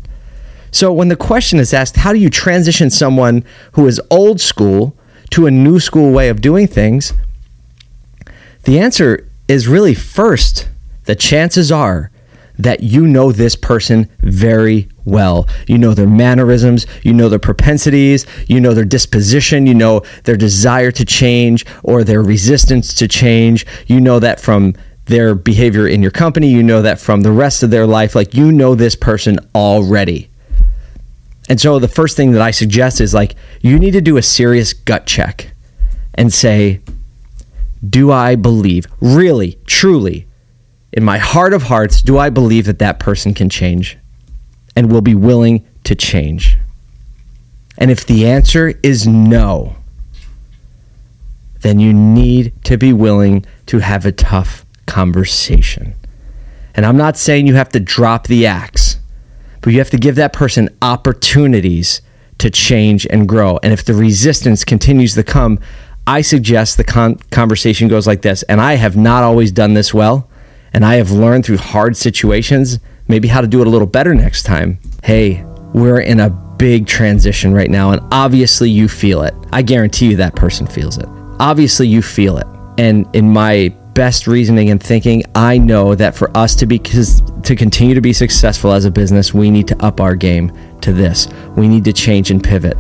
So 0.73 0.93
when 0.93 1.09
the 1.09 1.17
question 1.17 1.59
is 1.59 1.73
asked, 1.73 1.97
how 1.97 2.13
do 2.13 2.19
you 2.19 2.31
transition 2.31 2.91
someone 2.91 3.45
who 3.73 3.87
is 3.87 4.01
old 4.11 4.41
school 4.41 4.97
to 5.31 5.47
a 5.47 5.51
new 5.51 5.79
school 5.79 6.11
way 6.11 6.29
of 6.31 6.41
doing 6.41 6.67
things? 6.67 7.13
The 8.65 8.79
answer 8.79 9.29
is 9.49 9.69
really 9.69 9.95
first, 9.95 10.69
the 11.05 11.15
chances 11.15 11.71
are 11.71 12.11
that 12.59 12.83
you 12.83 13.07
know 13.07 13.33
this 13.33 13.55
person 13.55 14.09
very 14.21 14.89
well. 15.05 15.47
You 15.67 15.79
know 15.79 15.95
their 15.95 16.07
mannerisms, 16.07 16.87
you 17.03 17.13
know 17.13 17.29
their 17.29 17.39
propensities, 17.39 18.27
you 18.47 18.61
know 18.61 18.73
their 18.73 18.85
disposition, 18.85 19.67
you 19.67 19.75
know 19.75 20.03
their 20.25 20.37
desire 20.37 20.91
to 20.93 21.05
change 21.05 21.67
or 21.83 22.05
their 22.05 22.23
resistance 22.23 22.95
to 22.95 23.09
change. 23.09 23.67
You 23.87 24.01
know 24.01 24.19
that 24.21 24.41
from 24.41 24.75
their 25.07 25.35
behavior 25.35 25.87
in 25.87 26.01
your 26.01 26.13
company, 26.13 26.49
you 26.49 26.63
know 26.63 26.81
that 26.83 27.01
from 27.01 27.23
the 27.23 27.33
rest 27.33 27.63
of 27.63 27.71
their 27.71 27.87
life. 27.87 28.15
Like 28.15 28.35
you 28.35 28.53
know 28.53 28.75
this 28.75 28.97
person 28.97 29.39
already. 29.55 30.31
And 31.49 31.61
so 31.61 31.79
the 31.79 31.89
first 31.89 32.17
thing 32.17 32.33
that 32.33 32.43
I 32.43 32.51
suggest 32.51 33.01
is 33.01 33.13
like 33.13 33.35
you 33.61 33.79
need 33.79 33.93
to 33.93 34.01
do 34.01 34.17
a 34.17 34.23
serious 34.23 34.73
gut 34.73 35.07
check 35.07 35.53
and 36.15 36.33
say, 36.33 36.81
do 37.89 38.13
I 38.13 38.37
believe, 38.37 38.87
really, 39.01 39.59
truly, 39.67 40.27
in 40.93 41.03
my 41.03 41.19
heart 41.19 41.53
of 41.53 41.65
hearts, 41.65 42.01
do 42.03 42.19
I 42.19 42.31
believe 42.31 42.67
that 42.67 42.79
that 42.79 43.01
person 43.01 43.35
can 43.35 43.49
change 43.49 43.99
and 44.77 44.91
will 44.91 45.01
be 45.01 45.15
willing 45.15 45.67
to 45.85 45.95
change? 45.95 46.59
And 47.79 47.91
if 47.91 48.07
the 48.07 48.27
answer 48.27 48.75
is 48.83 49.07
no, 49.07 49.77
then 51.61 51.81
you 51.81 51.93
need 51.93 52.53
to 52.65 52.77
be 52.77 52.93
willing 52.93 53.45
to 53.67 53.79
have 53.79 54.05
a 54.05 54.13
tough 54.13 54.65
conversation. 54.87 55.95
And 56.75 56.85
I'm 56.85 56.97
not 56.97 57.17
saying 57.17 57.47
you 57.47 57.55
have 57.55 57.71
to 57.71 57.81
drop 57.81 58.27
the 58.27 58.47
axe 58.47 58.92
but 59.63 59.73
you 59.73 59.79
have 59.79 59.91
to 59.91 59.99
give 59.99 60.17
that 60.17 60.33
person 60.33 60.69
opportunities 60.83 62.03
to 62.39 62.51
change 62.51 63.07
and 63.07 63.29
grow. 63.29 63.59
And 63.63 63.73
if 63.73 63.85
the 63.85 63.95
resistance 63.95 64.65
continues 64.65 65.15
to 65.15 65.23
come, 65.23 65.59
I 66.07 66.21
suggest 66.21 66.77
the 66.77 66.85
con- 66.85 67.17
conversation 67.31 67.89
goes 67.89 68.07
like 68.07 68.23
this. 68.23 68.43
And 68.45 68.61
I 68.61 68.75
have 68.75 68.97
not 68.97 69.23
always 69.23 69.53
done 69.53 69.75
this 69.75 69.95
well. 69.95 70.29
And 70.73 70.85
I 70.85 70.97
have 70.97 71.11
learned 71.11 71.45
through 71.45 71.59
hard 71.59 71.97
situations 71.97 72.81
maybe 73.09 73.29
how 73.29 73.41
to 73.41 73.47
do 73.47 73.61
it 73.61 73.67
a 73.67 73.71
little 73.71 73.87
better 73.87 74.15
next 74.15 74.45
time. 74.45 74.79
Hey, 75.03 75.45
we're 75.75 76.01
in 76.01 76.21
a 76.21 76.31
big 76.31 76.87
transition 76.87 77.53
right 77.53 77.71
now. 77.71 77.91
And 77.91 78.01
obviously 78.13 78.71
you 78.71 78.89
feel 78.89 79.23
it. 79.23 79.35
I 79.53 79.63
guarantee 79.63 80.11
you 80.11 80.17
that 80.17 80.35
person 80.35 80.67
feels 80.67 80.99
it. 80.99 81.07
Obviously 81.41 81.89
you 81.89 82.03
feel 82.03 82.39
it. 82.39 82.47
And 82.79 83.07
in 83.15 83.31
my 83.31 83.75
best 83.95 84.27
reasoning 84.27 84.71
and 84.71 84.83
thinking, 84.83 85.23
I 85.35 85.59
know 85.59 85.95
that 85.95 86.15
for 86.15 86.35
us 86.37 86.55
to 86.57 86.67
be 86.67 86.79
to 86.79 87.57
continue 87.57 87.95
to 87.95 88.01
be 88.01 88.13
successful 88.13 88.73
as 88.73 88.85
a 88.85 88.91
business, 88.91 89.35
we 89.35 89.51
need 89.51 89.69
to 89.69 89.85
up 89.85 90.01
our 90.01 90.15
game 90.15 90.53
to 90.81 90.93
this. 90.93 91.29
We 91.57 91.69
need 91.69 91.85
to 91.85 91.93
change 91.93 92.31
and 92.31 92.43
pivot. 92.43 92.77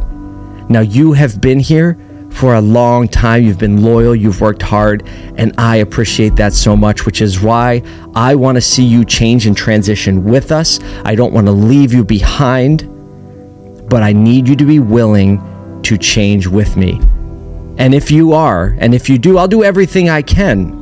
Now 0.68 0.80
you 0.80 1.12
have 1.12 1.40
been 1.40 1.58
here 1.58 1.98
for 2.30 2.54
a 2.54 2.60
long 2.60 3.08
time. 3.08 3.42
You've 3.42 3.58
been 3.58 3.82
loyal, 3.82 4.14
you've 4.14 4.40
worked 4.40 4.62
hard, 4.62 5.06
and 5.36 5.52
I 5.58 5.76
appreciate 5.76 6.34
that 6.36 6.52
so 6.54 6.76
much, 6.76 7.04
which 7.04 7.20
is 7.20 7.40
why 7.40 7.82
I 8.14 8.34
want 8.34 8.56
to 8.56 8.60
see 8.60 8.84
you 8.84 9.04
change 9.04 9.46
and 9.46 9.56
transition 9.56 10.24
with 10.24 10.50
us. 10.50 10.80
I 11.04 11.14
don't 11.14 11.32
want 11.32 11.46
to 11.46 11.52
leave 11.52 11.92
you 11.92 12.04
behind, 12.04 12.88
but 13.88 14.02
I 14.02 14.12
need 14.12 14.48
you 14.48 14.56
to 14.56 14.64
be 14.64 14.78
willing 14.78 15.42
to 15.82 15.98
change 15.98 16.46
with 16.46 16.76
me. 16.76 17.00
And 17.78 17.94
if 17.94 18.10
you 18.10 18.32
are, 18.32 18.76
and 18.78 18.94
if 18.94 19.08
you 19.08 19.18
do, 19.18 19.36
I'll 19.38 19.48
do 19.48 19.64
everything 19.64 20.08
I 20.08 20.22
can 20.22 20.81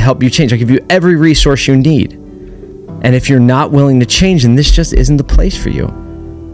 help 0.00 0.22
you 0.22 0.30
change. 0.30 0.52
I'll 0.52 0.58
give 0.58 0.70
you 0.70 0.84
every 0.90 1.16
resource 1.16 1.66
you 1.66 1.76
need. 1.76 2.14
And 3.02 3.14
if 3.14 3.28
you're 3.28 3.40
not 3.40 3.70
willing 3.70 4.00
to 4.00 4.06
change, 4.06 4.42
then 4.42 4.54
this 4.54 4.70
just 4.70 4.92
isn't 4.92 5.16
the 5.16 5.24
place 5.24 5.60
for 5.60 5.70
you. 5.70 5.86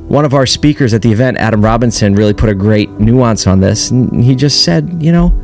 One 0.08 0.24
of 0.24 0.34
our 0.34 0.46
speakers 0.46 0.94
at 0.94 1.02
the 1.02 1.10
event, 1.10 1.38
Adam 1.38 1.64
Robinson, 1.64 2.14
really 2.14 2.34
put 2.34 2.48
a 2.48 2.54
great 2.54 2.88
nuance 3.00 3.46
on 3.46 3.60
this. 3.60 3.90
And 3.90 4.22
he 4.22 4.36
just 4.36 4.62
said, 4.62 5.02
you 5.02 5.10
know, 5.10 5.34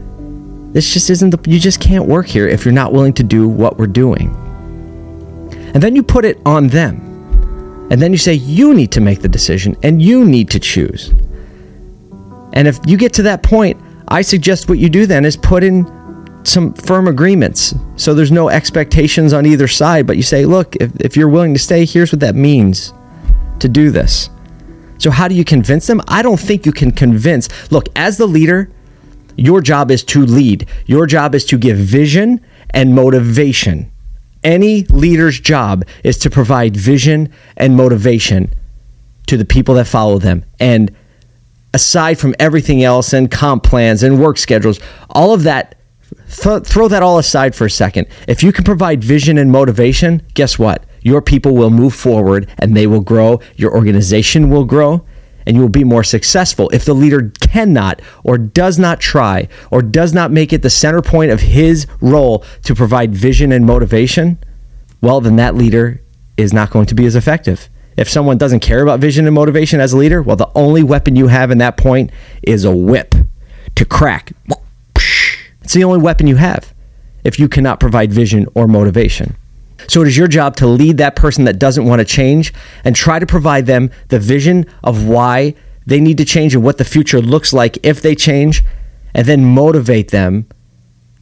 this 0.73 0.93
just 0.93 1.11
isn't 1.11 1.31
the, 1.31 1.51
you 1.51 1.59
just 1.59 1.81
can't 1.81 2.07
work 2.07 2.27
here 2.27 2.47
if 2.47 2.65
you're 2.65 2.73
not 2.73 2.93
willing 2.93 3.13
to 3.15 3.23
do 3.23 3.49
what 3.49 3.79
we're 3.79 3.87
doing. 3.87 4.29
And 5.75 5.83
then 5.83 5.97
you 5.97 6.03
put 6.03 6.25
it 6.25 6.39
on 6.47 6.69
them. 6.69 7.09
And 7.91 8.01
then 8.01 8.13
you 8.13 8.19
say, 8.19 8.35
you 8.35 8.73
need 8.73 8.93
to 8.93 9.01
make 9.01 9.21
the 9.21 9.29
decision 9.29 9.77
and 9.83 10.01
you 10.01 10.25
need 10.25 10.49
to 10.51 10.61
choose. 10.61 11.13
And 12.53 12.69
if 12.69 12.79
you 12.87 12.97
get 12.97 13.13
to 13.15 13.23
that 13.25 13.43
point, 13.43 13.81
I 14.09 14.23
suggest 14.23 14.69
what 14.69 14.79
you 14.79 14.89
do 14.89 15.07
then 15.07 15.25
is 15.25 15.37
put 15.37 15.65
in 15.65 15.85
some 16.45 16.75
firm 16.75 17.09
agreements. 17.09 17.75
So 17.97 18.15
there's 18.15 18.33
no 18.33 18.49
expectations 18.49 19.33
on 19.33 19.47
either 19.47 19.69
side, 19.69 20.07
but 20.07 20.17
you 20.17 20.23
say, 20.23 20.45
look, 20.45 20.77
if, 20.77 20.95
if 21.01 21.17
you're 21.17 21.29
willing 21.29 21.55
to 21.55 21.61
stay, 21.61 21.85
here's 21.85 22.13
what 22.13 22.21
that 22.21 22.35
means 22.35 22.93
to 23.61 23.69
do 23.69 23.91
this. 23.91 24.29
So, 24.99 25.11
how 25.11 25.29
do 25.29 25.35
you 25.35 25.45
convince 25.45 25.87
them? 25.87 26.01
I 26.09 26.23
don't 26.23 26.39
think 26.39 26.65
you 26.65 26.73
can 26.73 26.93
convince. 26.93 27.49
Look, 27.73 27.89
as 27.97 28.19
the 28.19 28.27
leader, 28.27 28.71
your 29.37 29.61
job 29.61 29.91
is 29.91 30.05
to 30.05 30.25
lead, 30.25 30.69
your 30.87 31.07
job 31.07 31.35
is 31.35 31.45
to 31.47 31.59
give 31.59 31.77
vision 31.77 32.41
and 32.71 32.95
motivation. 32.95 33.91
Any 34.45 34.85
leader's 34.85 35.41
job 35.41 35.85
is 36.05 36.19
to 36.19 36.31
provide 36.31 36.77
vision 36.77 37.33
and 37.57 37.77
motivation. 37.77 38.55
to 39.27 39.37
the 39.37 39.45
people 39.45 39.77
that 39.77 39.87
follow 39.87 40.19
them. 40.19 40.45
And 40.59 40.95
aside 41.73 42.19
from 42.19 42.35
everything 42.39 42.83
else 42.83 43.13
and 43.13 43.31
comp 43.31 43.63
plans 43.63 44.03
and 44.03 44.21
work 44.21 44.37
schedules, 44.37 44.81
all 45.11 45.33
of 45.33 45.45
that, 45.45 45.77
th- 46.33 46.65
throw 46.65 46.89
that 46.89 47.03
all 47.03 47.19
aside 47.19 47.55
for 47.55 47.67
a 47.67 47.71
second. 47.71 48.09
If 48.27 48.43
you 48.43 48.53
can 48.53 48.65
provide 48.65 49.05
vision 49.05 49.39
and 49.39 49.51
motivation, 49.51 50.23
guess 50.35 50.59
what? 50.59 50.85
Your 51.03 51.21
people 51.21 51.55
will 51.55 51.71
move 51.71 51.95
forward 51.95 52.51
and 52.59 52.77
they 52.77 52.87
will 52.87 53.01
grow. 53.01 53.41
Your 53.57 53.75
organization 53.75 54.49
will 54.49 54.65
grow 54.65 55.05
and 55.47 55.57
you 55.57 55.63
will 55.63 55.69
be 55.69 55.85
more 55.85 56.05
successful. 56.05 56.71
If 56.73 56.85
the 56.85 56.95
leader 56.95 57.33
cannot 57.41 58.01
or 58.25 58.39
does 58.39 58.79
not 58.79 59.01
try 59.01 59.49
or 59.71 59.83
does 59.83 60.13
not 60.13 60.31
make 60.31 60.53
it 60.53 60.63
the 60.63 60.71
center 60.71 61.03
point 61.03 61.33
of 61.33 61.41
his 61.41 61.87
role 62.01 62.45
to 62.63 62.75
provide 62.75 63.15
vision 63.15 63.53
and 63.53 63.67
motivation, 63.67 64.39
well, 65.01 65.21
then 65.21 65.37
that 65.37 65.57
leader 65.57 66.01
is 66.37 66.53
not 66.53 66.71
going 66.71 66.87
to 66.87 66.95
be 66.95 67.05
as 67.07 67.17
effective. 67.17 67.69
If 67.97 68.09
someone 68.09 68.39
doesn't 68.39 68.61
care 68.61 68.83
about 68.83 69.01
vision 69.01 69.27
and 69.27 69.35
motivation 69.35 69.81
as 69.81 69.93
a 69.93 69.99
leader, 69.99 70.23
well, 70.23 70.37
the 70.37 70.51
only 70.55 70.83
weapon 70.83 71.17
you 71.17 71.27
have 71.27 71.51
in 71.51 71.59
that 71.59 71.77
point 71.77 72.11
is 72.43 72.65
a 72.65 72.75
whip 72.75 73.15
to 73.75 73.85
crack. 73.85 74.33
It's 75.65 75.75
the 75.75 75.85
only 75.85 76.01
weapon 76.01 76.27
you 76.27 76.37
have 76.37 76.75
if 77.25 77.39
you 77.39 77.49
cannot 77.49 77.81
provide 77.81 78.13
vision 78.13 78.47
or 78.55 78.67
motivation. 78.67 79.37
So 79.89 80.03
it 80.03 80.09
is 80.09 80.17
your 80.17 80.29
job 80.29 80.57
to 80.57 80.67
lead 80.67 80.99
that 80.99 81.17
person 81.17 81.45
that 81.45 81.59
doesn't 81.59 81.85
want 81.85 82.01
to 82.01 82.05
change 82.05 82.53
and 82.85 82.95
try 82.95 83.19
to 83.19 83.27
provide 83.27 83.67
them 83.67 83.91
the 84.09 84.19
vision 84.19 84.67
of 84.85 85.07
why 85.07 85.55
they 85.87 86.01
need 86.01 86.19
to 86.19 86.25
change 86.25 86.55
and 86.55 86.63
what 86.63 86.79
the 86.79 86.85
future 86.85 87.21
looks 87.21 87.53
like 87.53 87.79
if 87.83 88.01
they 88.01 88.15
change, 88.15 88.63
and 89.15 89.27
then 89.27 89.45
motivate 89.45 90.11
them 90.11 90.47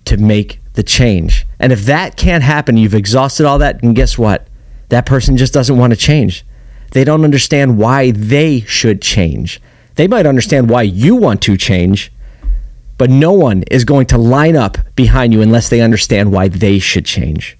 to 0.04 0.16
make 0.16 0.60
the 0.74 0.82
change. 0.82 1.46
And 1.58 1.72
if 1.72 1.84
that 1.86 2.16
can't 2.16 2.42
happen, 2.42 2.76
you've 2.76 2.94
exhausted 2.94 3.46
all 3.46 3.58
that, 3.58 3.82
and 3.82 3.96
guess 3.96 4.18
what? 4.18 4.46
That 4.90 5.06
person 5.06 5.36
just 5.36 5.54
doesn't 5.54 5.78
want 5.78 5.92
to 5.92 5.96
change. 5.96 6.44
They 6.92 7.04
don't 7.04 7.24
understand 7.24 7.78
why 7.78 8.10
they 8.10 8.60
should 8.60 9.00
change. 9.00 9.60
They 9.94 10.06
might 10.06 10.26
understand 10.26 10.68
why 10.68 10.82
you 10.82 11.16
want 11.16 11.42
to 11.42 11.56
change, 11.56 12.12
but 13.00 13.08
no 13.08 13.32
one 13.32 13.62
is 13.70 13.86
going 13.86 14.04
to 14.04 14.18
line 14.18 14.54
up 14.54 14.76
behind 14.94 15.32
you 15.32 15.40
unless 15.40 15.70
they 15.70 15.80
understand 15.80 16.30
why 16.30 16.48
they 16.48 16.78
should 16.78 17.06
change. 17.06 17.56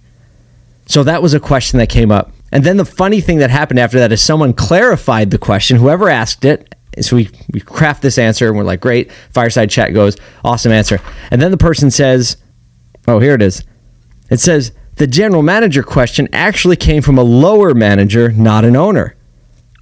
So 0.84 1.02
that 1.04 1.22
was 1.22 1.32
a 1.32 1.40
question 1.40 1.78
that 1.78 1.88
came 1.88 2.12
up. 2.12 2.30
And 2.52 2.62
then 2.62 2.76
the 2.76 2.84
funny 2.84 3.22
thing 3.22 3.38
that 3.38 3.48
happened 3.48 3.78
after 3.78 3.98
that 4.00 4.12
is 4.12 4.20
someone 4.20 4.52
clarified 4.52 5.30
the 5.30 5.38
question, 5.38 5.78
whoever 5.78 6.10
asked 6.10 6.44
it. 6.44 6.74
So 7.00 7.16
we, 7.16 7.30
we 7.54 7.60
craft 7.60 8.02
this 8.02 8.18
answer 8.18 8.48
and 8.48 8.56
we're 8.58 8.64
like, 8.64 8.82
great. 8.82 9.10
Fireside 9.30 9.70
chat 9.70 9.94
goes, 9.94 10.18
awesome 10.44 10.72
answer. 10.72 11.00
And 11.30 11.40
then 11.40 11.52
the 11.52 11.56
person 11.56 11.90
says, 11.90 12.36
oh, 13.08 13.18
here 13.18 13.32
it 13.32 13.40
is. 13.40 13.64
It 14.28 14.40
says, 14.40 14.72
the 14.96 15.06
general 15.06 15.40
manager 15.40 15.82
question 15.82 16.28
actually 16.34 16.76
came 16.76 17.00
from 17.00 17.16
a 17.16 17.22
lower 17.22 17.72
manager, 17.72 18.30
not 18.30 18.66
an 18.66 18.76
owner. 18.76 19.16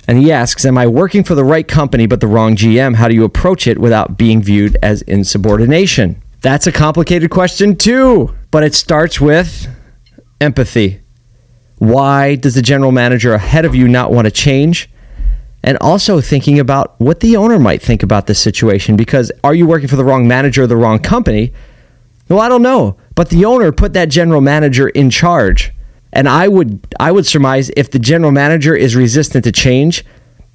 And 0.08 0.16
he 0.18 0.32
asks, 0.32 0.64
Am 0.64 0.78
I 0.78 0.86
working 0.86 1.22
for 1.22 1.34
the 1.34 1.44
right 1.44 1.68
company 1.68 2.06
but 2.06 2.20
the 2.20 2.26
wrong 2.26 2.56
GM? 2.56 2.96
How 2.96 3.08
do 3.08 3.14
you 3.14 3.24
approach 3.24 3.66
it 3.66 3.78
without 3.78 4.16
being 4.16 4.42
viewed 4.42 4.76
as 4.82 5.02
insubordination? 5.02 6.20
That's 6.40 6.66
a 6.66 6.72
complicated 6.72 7.30
question, 7.30 7.76
too. 7.76 8.34
But 8.50 8.64
it 8.64 8.74
starts 8.74 9.20
with 9.20 9.68
empathy. 10.40 11.02
Why 11.76 12.36
does 12.36 12.54
the 12.54 12.62
general 12.62 12.90
manager 12.90 13.34
ahead 13.34 13.66
of 13.66 13.74
you 13.74 13.86
not 13.86 14.10
want 14.10 14.24
to 14.24 14.30
change? 14.30 14.88
And 15.62 15.76
also 15.80 16.20
thinking 16.20 16.58
about 16.58 16.98
what 16.98 17.20
the 17.20 17.36
owner 17.36 17.58
might 17.58 17.82
think 17.82 18.02
about 18.02 18.26
this 18.26 18.40
situation 18.40 18.96
because 18.96 19.30
are 19.44 19.54
you 19.54 19.66
working 19.66 19.88
for 19.88 19.96
the 19.96 20.04
wrong 20.04 20.26
manager 20.26 20.62
or 20.62 20.66
the 20.66 20.76
wrong 20.76 21.00
company? 21.00 21.52
Well, 22.28 22.40
I 22.40 22.48
don't 22.48 22.62
know, 22.62 22.96
but 23.14 23.28
the 23.28 23.44
owner 23.44 23.72
put 23.72 23.92
that 23.92 24.08
general 24.08 24.40
manager 24.40 24.88
in 24.88 25.10
charge. 25.10 25.72
And 26.18 26.28
I 26.28 26.48
would 26.48 26.84
I 26.98 27.12
would 27.12 27.26
surmise 27.26 27.70
if 27.76 27.92
the 27.92 28.00
general 28.00 28.32
manager 28.32 28.74
is 28.74 28.96
resistant 28.96 29.44
to 29.44 29.52
change, 29.52 30.04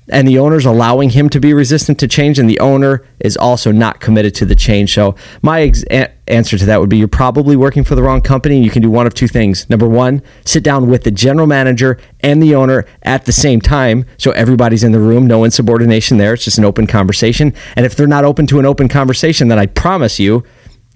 and 0.10 0.27
the 0.27 0.38
owner's 0.38 0.65
allowing 0.65 1.10
him 1.10 1.29
to 1.29 1.39
be 1.39 1.53
resistant 1.53 2.00
to 2.00 2.08
change 2.10 2.38
and 2.38 2.50
the 2.50 2.60
owner 2.60 3.05
is 3.22 3.38
also 3.38 3.72
not 3.72 4.01
committed 4.01 4.36
to 4.36 4.46
the 4.46 4.55
change. 4.55 4.93
So 4.93 5.15
my 5.41 5.62
ex- 5.62 5.86
a- 5.89 6.12
answer 6.27 6.58
to 6.58 6.65
that 6.65 6.82
would 6.82 6.89
be 6.89 6.98
you're 6.98 7.08
probably 7.08 7.55
working 7.55 7.86
for 7.86 7.96
the 7.96 8.03
wrong 8.03 8.20
company 8.20 8.58
and 8.58 8.65
you 8.65 8.72
can 8.72 8.82
do 8.82 8.91
one 8.91 9.08
of 9.08 9.13
two 9.13 9.29
things. 9.29 9.70
Number 9.70 9.88
one 9.88 10.22
sit 10.43 10.63
down 10.63 10.89
with 10.89 11.03
the 11.03 11.12
general 11.12 11.48
manager 11.48 11.98
and 12.20 12.43
the 12.43 12.55
owner 12.55 12.86
at 13.03 13.24
the 13.24 13.32
same 13.32 13.62
time 13.62 14.05
so 14.17 14.32
everybody's 14.32 14.84
in 14.84 14.91
the 14.91 15.00
room 15.00 15.27
no 15.27 15.46
insubordination 15.46 16.17
there. 16.17 16.34
It's 16.34 16.43
just 16.43 16.58
an 16.58 16.65
open 16.65 16.88
conversation. 16.88 17.53
And 17.77 17.86
if 17.86 17.96
they're 17.96 18.05
not 18.05 18.25
open 18.25 18.48
to 18.48 18.60
an 18.60 18.65
open 18.65 18.89
conversation 18.89 19.48
then 19.48 19.60
i 19.60 19.65
promise 19.65 20.20
you 20.20 20.43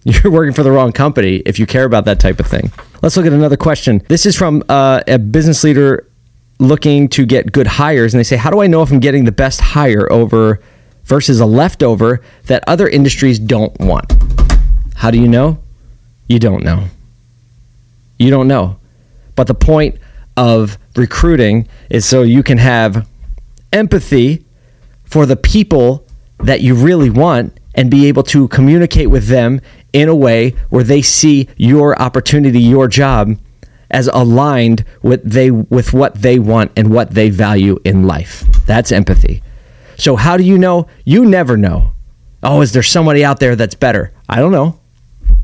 you're 0.24 0.32
working 0.32 0.54
for 0.54 0.64
the 0.64 0.72
wrong 0.72 0.92
company 0.92 1.38
if 1.46 1.60
you 1.60 1.66
care 1.66 1.86
about 1.86 2.06
that 2.06 2.20
type 2.20 2.40
of 2.40 2.48
thing 2.48 2.72
let's 3.02 3.18
look 3.18 3.26
at 3.26 3.34
another 3.34 3.58
question 3.58 4.02
this 4.08 4.26
is 4.26 4.36
from 4.36 4.64
uh, 4.70 5.02
a 5.08 5.20
business 5.20 5.64
leader 5.64 6.08
looking 6.60 7.08
to 7.10 7.26
get 7.26 7.52
good 7.52 7.68
hires 7.68 8.14
and 8.14 8.20
they 8.20 8.24
say, 8.24 8.36
How 8.36 8.50
do 8.50 8.62
I 8.62 8.68
know 8.68 8.82
if 8.82 8.92
I'm 8.92 9.00
getting 9.00 9.26
the 9.26 9.32
best 9.32 9.62
hire 9.62 10.12
over 10.12 10.62
versus 11.04 11.40
a 11.40 11.46
leftover 11.46 12.22
that 12.46 12.64
other 12.68 12.88
industries 12.88 13.40
don't 13.40 13.78
want? 13.80 14.14
How 14.96 15.12
do 15.12 15.20
you 15.20 15.28
know? 15.28 15.60
You 16.28 16.40
don't 16.40 16.64
know. 16.64 16.86
You 18.18 18.32
don't 18.32 18.48
know. 18.48 18.80
But 19.36 19.48
the 19.48 19.54
point 19.54 19.98
of 20.36 20.78
recruiting 20.96 21.68
is 21.90 22.06
so 22.06 22.24
you 22.24 22.44
can 22.44 22.58
have 22.58 23.08
empathy 23.72 24.46
for 25.04 25.26
the 25.26 25.36
people 25.36 26.06
that 26.40 26.62
you 26.62 26.74
really 26.76 27.10
want 27.10 27.60
and 27.76 27.92
be 27.92 28.08
able 28.08 28.24
to 28.24 28.48
communicate 28.48 29.10
with 29.10 29.28
them 29.28 29.62
in 29.98 30.08
a 30.08 30.16
way 30.16 30.52
where 30.70 30.84
they 30.84 31.02
see 31.02 31.50
your 31.58 32.00
opportunity, 32.00 32.62
your 32.62 32.88
job 32.88 33.36
as 33.90 34.08
aligned 34.14 34.86
with 35.02 35.24
they 35.24 35.50
with 35.50 35.92
what 35.92 36.14
they 36.16 36.38
want 36.38 36.72
and 36.76 36.94
what 36.94 37.12
they 37.12 37.32
value 37.32 37.80
in 37.84 38.06
life. 38.06 38.42
That's 38.68 38.92
empathy. 38.92 39.42
So 39.98 40.16
how 40.16 40.38
do 40.38 40.44
you 40.44 40.60
know? 40.60 40.86
You 41.04 41.26
never 41.26 41.58
know. 41.58 41.94
Oh, 42.44 42.62
is 42.62 42.74
there 42.74 42.84
somebody 42.84 43.26
out 43.26 43.40
there 43.40 43.56
that's 43.56 43.74
better? 43.74 44.14
I 44.30 44.36
don't 44.36 44.52
know. 44.52 44.80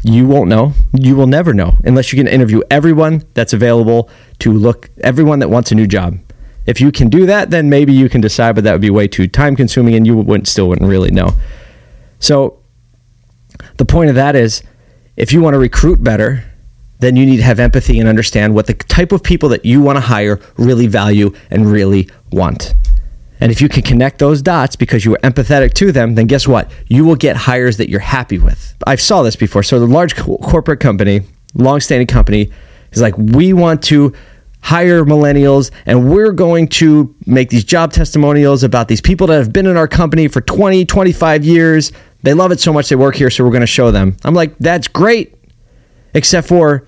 You 0.03 0.27
won't 0.27 0.50
know. 0.50 0.74
You 0.93 1.15
will 1.15 1.27
never 1.27 1.53
know 1.53 1.74
unless 1.83 2.13
you 2.13 2.17
can 2.17 2.27
interview 2.27 2.62
everyone 2.69 3.24
that's 3.33 3.53
available 3.53 4.07
to 4.39 4.53
look 4.53 4.91
everyone 5.01 5.39
that 5.39 5.50
wants 5.50 5.72
a 5.72 5.75
new 5.75 5.88
job. 5.88 6.19
If 6.67 6.79
you 6.79 6.91
can 6.91 7.10
do 7.10 7.25
that, 7.25 7.50
then 7.50 7.69
maybe 7.69 7.91
you 7.91 8.07
can 8.07 8.22
decide, 8.22 8.53
but 8.53 8.63
that 8.65 8.72
would 8.72 8.81
be 8.81 8.91
way 8.91 9.07
too 9.07 9.27
time 9.27 9.55
consuming 9.55 9.95
and 9.95 10.05
you 10.05 10.15
wouldn't 10.15 10.48
still 10.48 10.69
wouldn't 10.69 10.88
really 10.88 11.12
know. 11.12 11.31
So 12.19 12.60
the 13.77 13.86
point 13.86 14.10
of 14.10 14.15
that 14.15 14.36
is 14.36 14.63
if 15.15 15.32
you 15.32 15.42
want 15.42 15.53
to 15.53 15.60
recruit 15.60 16.03
better, 16.03 16.44
then 17.00 17.15
you 17.15 17.25
need 17.25 17.38
to 17.38 17.44
have 17.44 17.60
empathy 17.60 18.00
and 18.00 18.08
understand 18.08 18.56
what 18.56 18.68
the 18.68 18.74
type 18.74 19.12
of 19.12 19.22
people 19.24 19.50
that 19.50 19.65
you 19.65 19.82
want 19.82 19.98
to 19.98 20.01
hire 20.01 20.39
really 20.58 20.88
value 20.88 21.34
and 21.50 21.72
really 21.72 22.10
want. 22.32 22.74
And 23.39 23.51
if 23.51 23.60
you 23.60 23.68
can 23.68 23.84
connect 23.84 24.20
those 24.20 24.42
dots 24.42 24.77
because 24.77 25.03
you 25.03 25.15
are 25.15 25.20
empathetic 25.20 25.74
to 25.74 25.92
them, 25.92 26.15
then 26.15 26.27
guess 26.27 26.48
what? 26.48 26.72
You 26.88 27.03
will 27.03 27.18
get 27.18 27.36
hires 27.36 27.75
that 27.77 27.89
you're 27.89 28.00
happy 28.00 28.39
with. 28.39 28.74
I've 28.88 29.01
saw 29.01 29.22
this 29.22 29.36
before. 29.36 29.63
So 29.63 29.82
the 29.82 29.86
large 29.86 30.15
co- 30.15 30.38
corporate 30.38 30.80
company, 30.80 31.22
long-standing 31.53 32.08
company, 32.08 32.51
is 32.94 33.01
like, 33.01 33.18
we 33.18 33.51
want 33.51 33.84
to 33.84 34.13
hire 34.62 35.03
millennials 35.03 35.72
and 35.86 36.10
we're 36.10 36.32
going 36.32 36.70
to 36.70 37.13
make 37.25 37.50
these 37.50 37.65
job 37.65 37.92
testimonials 37.92 38.63
about 38.63 38.88
these 38.88 39.01
people 39.01 39.27
that 39.27 39.36
have 39.36 39.51
been 39.51 39.68
in 39.68 39.75
our 39.75 39.89
company 39.89 40.30
for 40.30 40.39
20, 40.39 40.86
25 40.86 41.44
years. 41.44 41.92
They 42.24 42.34
love 42.34 42.51
it 42.51 42.60
so 42.60 42.74
much 42.74 42.89
they 42.89 42.96
work 42.96 43.15
here, 43.15 43.30
so 43.30 43.44
we're 43.44 43.51
going 43.51 43.62
to 43.62 43.68
show 43.68 43.92
them. 43.92 44.18
I'm 44.24 44.34
like, 44.34 44.58
that's 44.58 44.88
great. 44.88 45.36
Except 46.13 46.48
for 46.48 46.88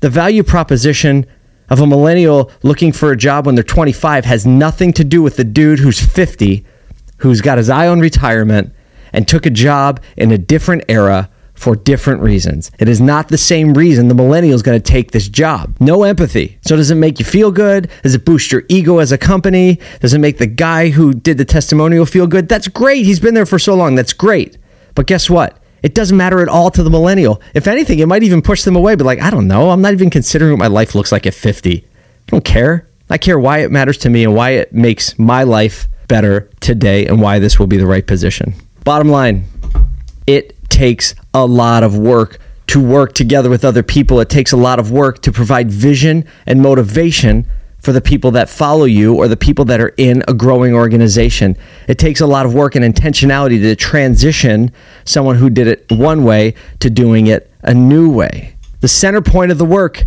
the 0.00 0.10
value 0.10 0.42
proposition 0.42 1.26
of 1.70 1.80
a 1.80 1.86
millennial 1.86 2.50
looking 2.62 2.92
for 2.92 3.12
a 3.12 3.16
job 3.16 3.46
when 3.46 3.54
they're 3.54 3.64
25 3.64 4.24
has 4.24 4.44
nothing 4.44 4.92
to 4.92 5.04
do 5.04 5.22
with 5.22 5.36
the 5.36 5.44
dude 5.44 5.78
who's 5.78 6.00
50, 6.00 6.66
who's 7.18 7.40
got 7.40 7.58
his 7.58 7.70
eye 7.70 7.86
on 7.86 8.00
retirement 8.00 8.74
and 9.12 9.26
took 9.26 9.46
a 9.46 9.50
job 9.50 10.00
in 10.16 10.32
a 10.32 10.38
different 10.38 10.84
era 10.88 11.30
for 11.54 11.76
different 11.76 12.20
reasons. 12.20 12.72
It 12.78 12.88
is 12.88 13.00
not 13.00 13.28
the 13.28 13.38
same 13.38 13.74
reason 13.74 14.08
the 14.08 14.14
millennial 14.14 14.54
is 14.54 14.62
going 14.62 14.80
to 14.80 14.92
take 14.92 15.12
this 15.12 15.28
job. 15.28 15.76
No 15.78 16.02
empathy. 16.02 16.58
So, 16.62 16.74
does 16.74 16.90
it 16.90 16.96
make 16.96 17.20
you 17.20 17.24
feel 17.24 17.52
good? 17.52 17.88
Does 18.02 18.14
it 18.16 18.24
boost 18.24 18.50
your 18.50 18.64
ego 18.68 18.98
as 18.98 19.12
a 19.12 19.18
company? 19.18 19.78
Does 20.00 20.12
it 20.12 20.18
make 20.18 20.38
the 20.38 20.46
guy 20.46 20.88
who 20.88 21.14
did 21.14 21.38
the 21.38 21.44
testimonial 21.44 22.04
feel 22.04 22.26
good? 22.26 22.48
That's 22.48 22.66
great. 22.66 23.04
He's 23.06 23.20
been 23.20 23.34
there 23.34 23.46
for 23.46 23.60
so 23.60 23.74
long. 23.74 23.94
That's 23.94 24.12
great. 24.12 24.58
But 24.94 25.06
guess 25.06 25.28
what? 25.30 25.58
It 25.82 25.94
doesn't 25.94 26.16
matter 26.16 26.40
at 26.40 26.48
all 26.48 26.70
to 26.70 26.82
the 26.82 26.90
millennial. 26.90 27.42
If 27.54 27.66
anything, 27.66 27.98
it 27.98 28.06
might 28.06 28.22
even 28.22 28.40
push 28.40 28.62
them 28.62 28.76
away, 28.76 28.94
but 28.94 29.04
like, 29.04 29.20
I 29.20 29.30
don't 29.30 29.48
know. 29.48 29.70
I'm 29.70 29.82
not 29.82 29.92
even 29.92 30.10
considering 30.10 30.52
what 30.52 30.58
my 30.58 30.68
life 30.68 30.94
looks 30.94 31.10
like 31.10 31.26
at 31.26 31.34
50. 31.34 31.78
I 31.78 31.84
don't 32.28 32.44
care. 32.44 32.88
I 33.10 33.18
care 33.18 33.38
why 33.38 33.58
it 33.58 33.70
matters 33.70 33.98
to 33.98 34.10
me 34.10 34.24
and 34.24 34.34
why 34.34 34.50
it 34.50 34.72
makes 34.72 35.18
my 35.18 35.42
life 35.42 35.88
better 36.08 36.48
today 36.60 37.06
and 37.06 37.20
why 37.20 37.38
this 37.38 37.58
will 37.58 37.66
be 37.66 37.76
the 37.76 37.86
right 37.86 38.06
position. 38.06 38.54
Bottom 38.84 39.08
line, 39.08 39.44
it 40.26 40.56
takes 40.70 41.14
a 41.34 41.44
lot 41.44 41.82
of 41.82 41.98
work 41.98 42.38
to 42.68 42.80
work 42.80 43.14
together 43.14 43.50
with 43.50 43.64
other 43.64 43.82
people. 43.82 44.20
It 44.20 44.30
takes 44.30 44.52
a 44.52 44.56
lot 44.56 44.78
of 44.78 44.90
work 44.90 45.20
to 45.22 45.32
provide 45.32 45.70
vision 45.70 46.24
and 46.46 46.62
motivation 46.62 47.46
for 47.82 47.92
the 47.92 48.00
people 48.00 48.30
that 48.30 48.48
follow 48.48 48.84
you 48.84 49.14
or 49.14 49.28
the 49.28 49.36
people 49.36 49.64
that 49.66 49.80
are 49.80 49.92
in 49.96 50.22
a 50.28 50.34
growing 50.34 50.72
organization. 50.72 51.56
It 51.88 51.98
takes 51.98 52.20
a 52.20 52.26
lot 52.26 52.46
of 52.46 52.54
work 52.54 52.76
and 52.76 52.84
intentionality 52.84 53.60
to 53.60 53.76
transition 53.76 54.70
someone 55.04 55.36
who 55.36 55.50
did 55.50 55.66
it 55.66 55.86
one 55.90 56.22
way 56.22 56.54
to 56.78 56.88
doing 56.88 57.26
it 57.26 57.52
a 57.62 57.74
new 57.74 58.10
way. 58.10 58.56
The 58.80 58.88
center 58.88 59.20
point 59.20 59.50
of 59.50 59.58
the 59.58 59.64
work 59.64 60.04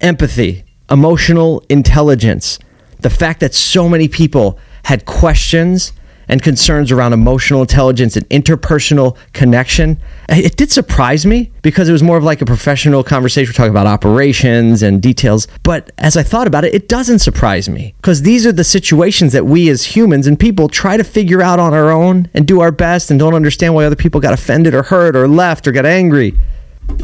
empathy, 0.00 0.64
emotional 0.90 1.64
intelligence, 1.70 2.58
the 3.00 3.10
fact 3.10 3.40
that 3.40 3.54
so 3.54 3.88
many 3.88 4.08
people 4.08 4.58
had 4.84 5.06
questions 5.06 5.92
and 6.28 6.42
concerns 6.42 6.90
around 6.90 7.12
emotional 7.12 7.60
intelligence 7.60 8.16
and 8.16 8.28
interpersonal 8.28 9.16
connection. 9.32 9.98
Eh, 10.28 10.42
it 10.44 10.56
did 10.56 10.70
surprise 10.70 11.24
me 11.26 11.52
because 11.62 11.88
it 11.88 11.92
was 11.92 12.02
more 12.02 12.16
of 12.16 12.24
like 12.24 12.42
a 12.42 12.46
professional 12.46 13.02
conversation. 13.04 13.50
We're 13.50 13.56
talking 13.56 13.70
about 13.70 13.86
operations 13.86 14.82
and 14.82 15.02
details. 15.02 15.46
But 15.62 15.90
as 15.98 16.16
I 16.16 16.22
thought 16.22 16.46
about 16.46 16.64
it, 16.64 16.74
it 16.74 16.88
doesn't 16.88 17.20
surprise 17.20 17.68
me 17.68 17.94
because 17.96 18.22
these 18.22 18.46
are 18.46 18.52
the 18.52 18.64
situations 18.64 19.32
that 19.32 19.46
we 19.46 19.68
as 19.68 19.84
humans 19.84 20.26
and 20.26 20.38
people 20.38 20.68
try 20.68 20.96
to 20.96 21.04
figure 21.04 21.42
out 21.42 21.58
on 21.58 21.74
our 21.74 21.90
own 21.90 22.28
and 22.34 22.46
do 22.46 22.60
our 22.60 22.72
best 22.72 23.10
and 23.10 23.18
don't 23.20 23.34
understand 23.34 23.74
why 23.74 23.84
other 23.84 23.96
people 23.96 24.20
got 24.20 24.34
offended 24.34 24.74
or 24.74 24.82
hurt 24.82 25.16
or 25.16 25.28
left 25.28 25.66
or 25.66 25.72
got 25.72 25.86
angry. 25.86 26.38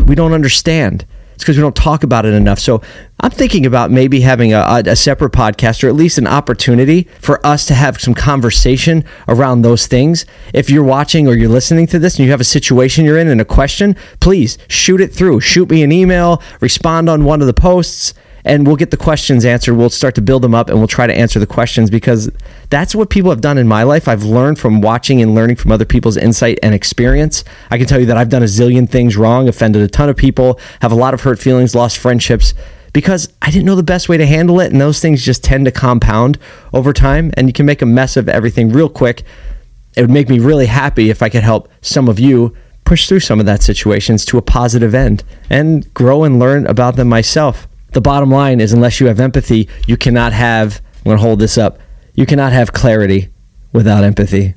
We 0.06 0.14
don't 0.14 0.32
understand. 0.32 1.06
Because 1.42 1.56
we 1.56 1.62
don't 1.62 1.76
talk 1.76 2.02
about 2.02 2.24
it 2.26 2.34
enough. 2.34 2.58
So 2.58 2.82
I'm 3.20 3.30
thinking 3.30 3.66
about 3.66 3.90
maybe 3.90 4.20
having 4.20 4.52
a, 4.52 4.82
a, 4.86 4.96
separate 4.96 5.32
podcast 5.32 5.84
or 5.84 5.88
at 5.88 5.94
least 5.94 6.18
an 6.18 6.26
opportunity 6.26 7.08
for 7.20 7.44
us 7.46 7.66
to 7.66 7.74
have 7.74 8.00
some 8.00 8.14
conversation 8.14 9.04
around 9.28 9.62
those 9.62 9.86
things. 9.86 10.26
If 10.52 10.70
you're 10.70 10.82
watching 10.82 11.28
or 11.28 11.34
you're 11.34 11.48
listening 11.48 11.86
to 11.88 11.98
this 11.98 12.16
and 12.16 12.24
you 12.24 12.30
have 12.30 12.40
a 12.40 12.44
situation 12.44 13.04
you're 13.04 13.18
in 13.18 13.28
and 13.28 13.40
a 13.40 13.44
question, 13.44 13.96
please 14.20 14.58
shoot 14.68 15.00
it 15.00 15.12
through. 15.12 15.40
Shoot 15.40 15.70
me 15.70 15.82
an 15.82 15.92
email, 15.92 16.42
respond 16.60 17.08
on 17.08 17.24
one 17.24 17.40
of 17.40 17.46
the 17.46 17.54
posts 17.54 18.14
and 18.44 18.66
we'll 18.66 18.76
get 18.76 18.90
the 18.90 18.96
questions 18.96 19.44
answered. 19.44 19.74
We'll 19.74 19.90
start 19.90 20.14
to 20.16 20.22
build 20.22 20.42
them 20.42 20.54
up 20.54 20.68
and 20.68 20.78
we'll 20.78 20.88
try 20.88 21.06
to 21.06 21.14
answer 21.14 21.38
the 21.38 21.46
questions 21.46 21.90
because 21.90 22.30
that's 22.70 22.94
what 22.94 23.10
people 23.10 23.30
have 23.30 23.40
done 23.40 23.58
in 23.58 23.68
my 23.68 23.82
life. 23.82 24.08
I've 24.08 24.24
learned 24.24 24.58
from 24.58 24.80
watching 24.80 25.22
and 25.22 25.34
learning 25.34 25.56
from 25.56 25.72
other 25.72 25.84
people's 25.84 26.16
insight 26.16 26.58
and 26.62 26.74
experience. 26.74 27.44
I 27.70 27.78
can 27.78 27.86
tell 27.86 28.00
you 28.00 28.06
that 28.06 28.16
I've 28.16 28.28
done 28.28 28.42
a 28.42 28.46
zillion 28.46 28.88
things 28.88 29.16
wrong, 29.16 29.48
offended 29.48 29.82
a 29.82 29.88
ton 29.88 30.08
of 30.08 30.16
people, 30.16 30.58
have 30.80 30.92
a 30.92 30.96
lot 30.96 31.14
of 31.14 31.20
hurt 31.20 31.38
feelings, 31.38 31.74
lost 31.74 31.98
friendships 31.98 32.54
because 32.92 33.32
I 33.40 33.50
didn't 33.50 33.64
know 33.64 33.76
the 33.76 33.82
best 33.82 34.08
way 34.08 34.18
to 34.18 34.26
handle 34.26 34.60
it. 34.60 34.72
And 34.72 34.80
those 34.80 35.00
things 35.00 35.24
just 35.24 35.44
tend 35.44 35.64
to 35.66 35.70
compound 35.70 36.38
over 36.72 36.92
time 36.92 37.30
and 37.36 37.46
you 37.46 37.52
can 37.52 37.66
make 37.66 37.82
a 37.82 37.86
mess 37.86 38.16
of 38.16 38.28
everything 38.28 38.70
real 38.70 38.88
quick. 38.88 39.22
It 39.96 40.02
would 40.02 40.10
make 40.10 40.28
me 40.28 40.38
really 40.38 40.66
happy 40.66 41.10
if 41.10 41.22
I 41.22 41.28
could 41.28 41.42
help 41.42 41.68
some 41.80 42.08
of 42.08 42.18
you 42.18 42.56
push 42.84 43.08
through 43.08 43.20
some 43.20 43.38
of 43.38 43.46
that 43.46 43.62
situations 43.62 44.24
to 44.24 44.38
a 44.38 44.42
positive 44.42 44.94
end 44.94 45.22
and 45.48 45.92
grow 45.94 46.24
and 46.24 46.38
learn 46.38 46.66
about 46.66 46.96
them 46.96 47.08
myself 47.08 47.68
the 47.92 48.00
bottom 48.00 48.30
line 48.30 48.60
is 48.60 48.72
unless 48.72 49.00
you 49.00 49.06
have 49.06 49.20
empathy, 49.20 49.68
you 49.86 49.96
cannot 49.96 50.32
have, 50.32 50.80
I'm 50.98 51.04
going 51.04 51.16
to 51.16 51.22
hold 51.22 51.38
this 51.38 51.58
up, 51.58 51.78
you 52.14 52.26
cannot 52.26 52.52
have 52.52 52.72
clarity 52.72 53.30
without 53.72 54.04
empathy. 54.04 54.54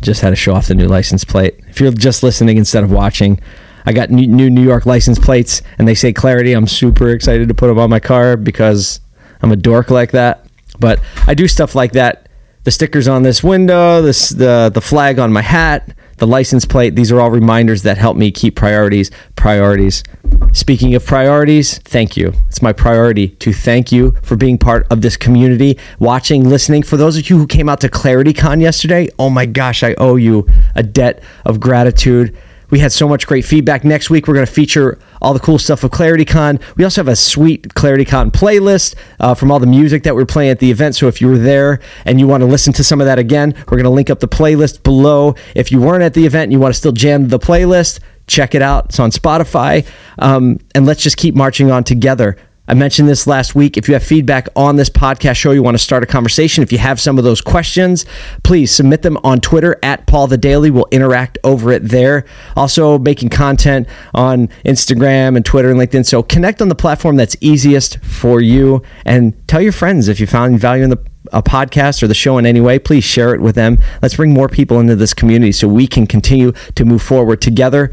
Just 0.00 0.20
had 0.20 0.30
to 0.30 0.36
show 0.36 0.54
off 0.54 0.68
the 0.68 0.74
new 0.74 0.88
license 0.88 1.24
plate. 1.24 1.60
If 1.68 1.80
you're 1.80 1.92
just 1.92 2.22
listening 2.22 2.56
instead 2.56 2.82
of 2.82 2.90
watching, 2.90 3.40
I 3.84 3.92
got 3.92 4.10
new 4.10 4.50
New 4.50 4.62
York 4.62 4.86
license 4.86 5.18
plates 5.18 5.62
and 5.78 5.86
they 5.86 5.94
say 5.94 6.12
clarity. 6.12 6.52
I'm 6.52 6.66
super 6.66 7.10
excited 7.10 7.48
to 7.48 7.54
put 7.54 7.68
them 7.68 7.78
on 7.78 7.90
my 7.90 8.00
car 8.00 8.36
because 8.36 9.00
I'm 9.42 9.52
a 9.52 9.56
dork 9.56 9.90
like 9.90 10.12
that. 10.12 10.46
But 10.78 11.00
I 11.26 11.34
do 11.34 11.46
stuff 11.48 11.74
like 11.74 11.92
that. 11.92 12.28
The 12.64 12.70
stickers 12.70 13.08
on 13.08 13.22
this 13.22 13.42
window, 13.42 14.02
this 14.02 14.30
the 14.30 14.70
the 14.72 14.80
flag 14.80 15.18
on 15.18 15.32
my 15.32 15.42
hat, 15.42 15.96
the 16.22 16.26
license 16.28 16.64
plate. 16.64 16.94
These 16.94 17.10
are 17.10 17.20
all 17.20 17.32
reminders 17.32 17.82
that 17.82 17.98
help 17.98 18.16
me 18.16 18.30
keep 18.30 18.54
priorities, 18.54 19.10
priorities. 19.34 20.04
Speaking 20.52 20.94
of 20.94 21.04
priorities, 21.04 21.78
thank 21.78 22.16
you. 22.16 22.32
It's 22.46 22.62
my 22.62 22.72
priority 22.72 23.30
to 23.40 23.52
thank 23.52 23.90
you 23.90 24.12
for 24.22 24.36
being 24.36 24.56
part 24.56 24.86
of 24.92 25.02
this 25.02 25.16
community, 25.16 25.80
watching, 25.98 26.48
listening. 26.48 26.84
For 26.84 26.96
those 26.96 27.18
of 27.18 27.28
you 27.28 27.38
who 27.38 27.48
came 27.48 27.68
out 27.68 27.80
to 27.80 27.88
ClarityCon 27.88 28.60
yesterday, 28.60 29.08
oh 29.18 29.30
my 29.30 29.46
gosh, 29.46 29.82
I 29.82 29.94
owe 29.94 30.14
you 30.14 30.46
a 30.76 30.84
debt 30.84 31.24
of 31.44 31.58
gratitude. 31.58 32.38
We 32.72 32.78
had 32.78 32.90
so 32.90 33.06
much 33.06 33.26
great 33.26 33.44
feedback. 33.44 33.84
Next 33.84 34.08
week, 34.08 34.26
we're 34.26 34.32
going 34.32 34.46
to 34.46 34.52
feature 34.52 34.98
all 35.20 35.34
the 35.34 35.40
cool 35.40 35.58
stuff 35.58 35.84
of 35.84 35.90
ClarityCon. 35.90 36.58
We 36.78 36.84
also 36.84 37.02
have 37.02 37.08
a 37.08 37.14
sweet 37.14 37.68
ClarityCon 37.74 38.30
playlist 38.30 38.94
uh, 39.20 39.34
from 39.34 39.52
all 39.52 39.58
the 39.58 39.66
music 39.66 40.04
that 40.04 40.14
we're 40.14 40.24
playing 40.24 40.50
at 40.52 40.58
the 40.58 40.70
event. 40.70 40.96
So 40.96 41.06
if 41.06 41.20
you 41.20 41.28
were 41.28 41.36
there 41.36 41.80
and 42.06 42.18
you 42.18 42.26
want 42.26 42.40
to 42.40 42.46
listen 42.46 42.72
to 42.72 42.82
some 42.82 43.02
of 43.02 43.04
that 43.04 43.18
again, 43.18 43.54
we're 43.66 43.76
going 43.76 43.84
to 43.84 43.90
link 43.90 44.08
up 44.08 44.20
the 44.20 44.26
playlist 44.26 44.82
below. 44.84 45.34
If 45.54 45.70
you 45.70 45.82
weren't 45.82 46.02
at 46.02 46.14
the 46.14 46.24
event 46.24 46.44
and 46.44 46.52
you 46.52 46.60
want 46.60 46.72
to 46.72 46.78
still 46.78 46.92
jam 46.92 47.28
the 47.28 47.38
playlist, 47.38 48.00
check 48.26 48.54
it 48.54 48.62
out. 48.62 48.86
It's 48.86 48.98
on 48.98 49.10
Spotify. 49.10 49.86
Um, 50.18 50.58
and 50.74 50.86
let's 50.86 51.02
just 51.02 51.18
keep 51.18 51.34
marching 51.34 51.70
on 51.70 51.84
together. 51.84 52.38
I 52.68 52.74
mentioned 52.74 53.08
this 53.08 53.26
last 53.26 53.56
week. 53.56 53.76
If 53.76 53.88
you 53.88 53.94
have 53.94 54.04
feedback 54.04 54.48
on 54.54 54.76
this 54.76 54.88
podcast 54.88 55.34
show, 55.34 55.50
you 55.50 55.64
want 55.64 55.74
to 55.74 55.82
start 55.82 56.04
a 56.04 56.06
conversation, 56.06 56.62
if 56.62 56.70
you 56.70 56.78
have 56.78 57.00
some 57.00 57.18
of 57.18 57.24
those 57.24 57.40
questions, 57.40 58.06
please 58.44 58.70
submit 58.70 59.02
them 59.02 59.18
on 59.24 59.40
Twitter 59.40 59.80
at 59.82 60.06
Paul 60.06 60.28
the 60.28 60.38
Daily. 60.38 60.70
We'll 60.70 60.86
interact 60.92 61.38
over 61.42 61.72
it 61.72 61.80
there. 61.80 62.24
Also, 62.54 63.00
making 63.00 63.30
content 63.30 63.88
on 64.14 64.46
Instagram 64.64 65.34
and 65.34 65.44
Twitter 65.44 65.70
and 65.70 65.80
LinkedIn. 65.80 66.06
So 66.06 66.22
connect 66.22 66.62
on 66.62 66.68
the 66.68 66.76
platform 66.76 67.16
that's 67.16 67.34
easiest 67.40 67.98
for 67.98 68.40
you 68.40 68.82
and 69.04 69.34
tell 69.48 69.60
your 69.60 69.72
friends 69.72 70.06
if 70.06 70.20
you 70.20 70.28
found 70.28 70.60
value 70.60 70.84
in 70.84 70.90
the 70.90 71.04
a 71.32 71.42
podcast 71.42 72.02
or 72.02 72.08
the 72.08 72.14
show 72.14 72.36
in 72.38 72.46
any 72.46 72.60
way, 72.60 72.78
please 72.78 73.04
share 73.04 73.32
it 73.32 73.40
with 73.40 73.54
them. 73.54 73.78
Let's 74.02 74.16
bring 74.16 74.34
more 74.34 74.48
people 74.48 74.80
into 74.80 74.96
this 74.96 75.14
community 75.14 75.52
so 75.52 75.68
we 75.68 75.86
can 75.86 76.06
continue 76.06 76.52
to 76.74 76.84
move 76.84 77.00
forward 77.00 77.40
together. 77.40 77.92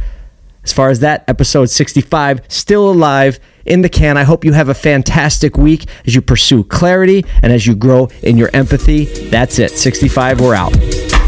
As 0.63 0.73
far 0.73 0.89
as 0.89 0.99
that, 0.99 1.23
episode 1.27 1.69
65 1.69 2.41
still 2.47 2.89
alive 2.89 3.39
in 3.69 3.81
the 3.81 3.89
can. 3.89 4.17
I 4.17 4.23
hope 4.23 4.43
you 4.43 4.53
have 4.53 4.69
a 4.69 4.73
fantastic 4.73 5.57
week 5.57 5.85
as 6.05 6.15
you 6.15 6.21
pursue 6.21 6.63
clarity 6.63 7.25
and 7.41 7.53
as 7.53 7.65
you 7.65 7.75
grow 7.75 8.09
in 8.23 8.37
your 8.37 8.49
empathy. 8.53 9.05
That's 9.29 9.59
it. 9.59 9.71
65, 9.71 10.41
we're 10.41 10.55
out. 10.55 11.18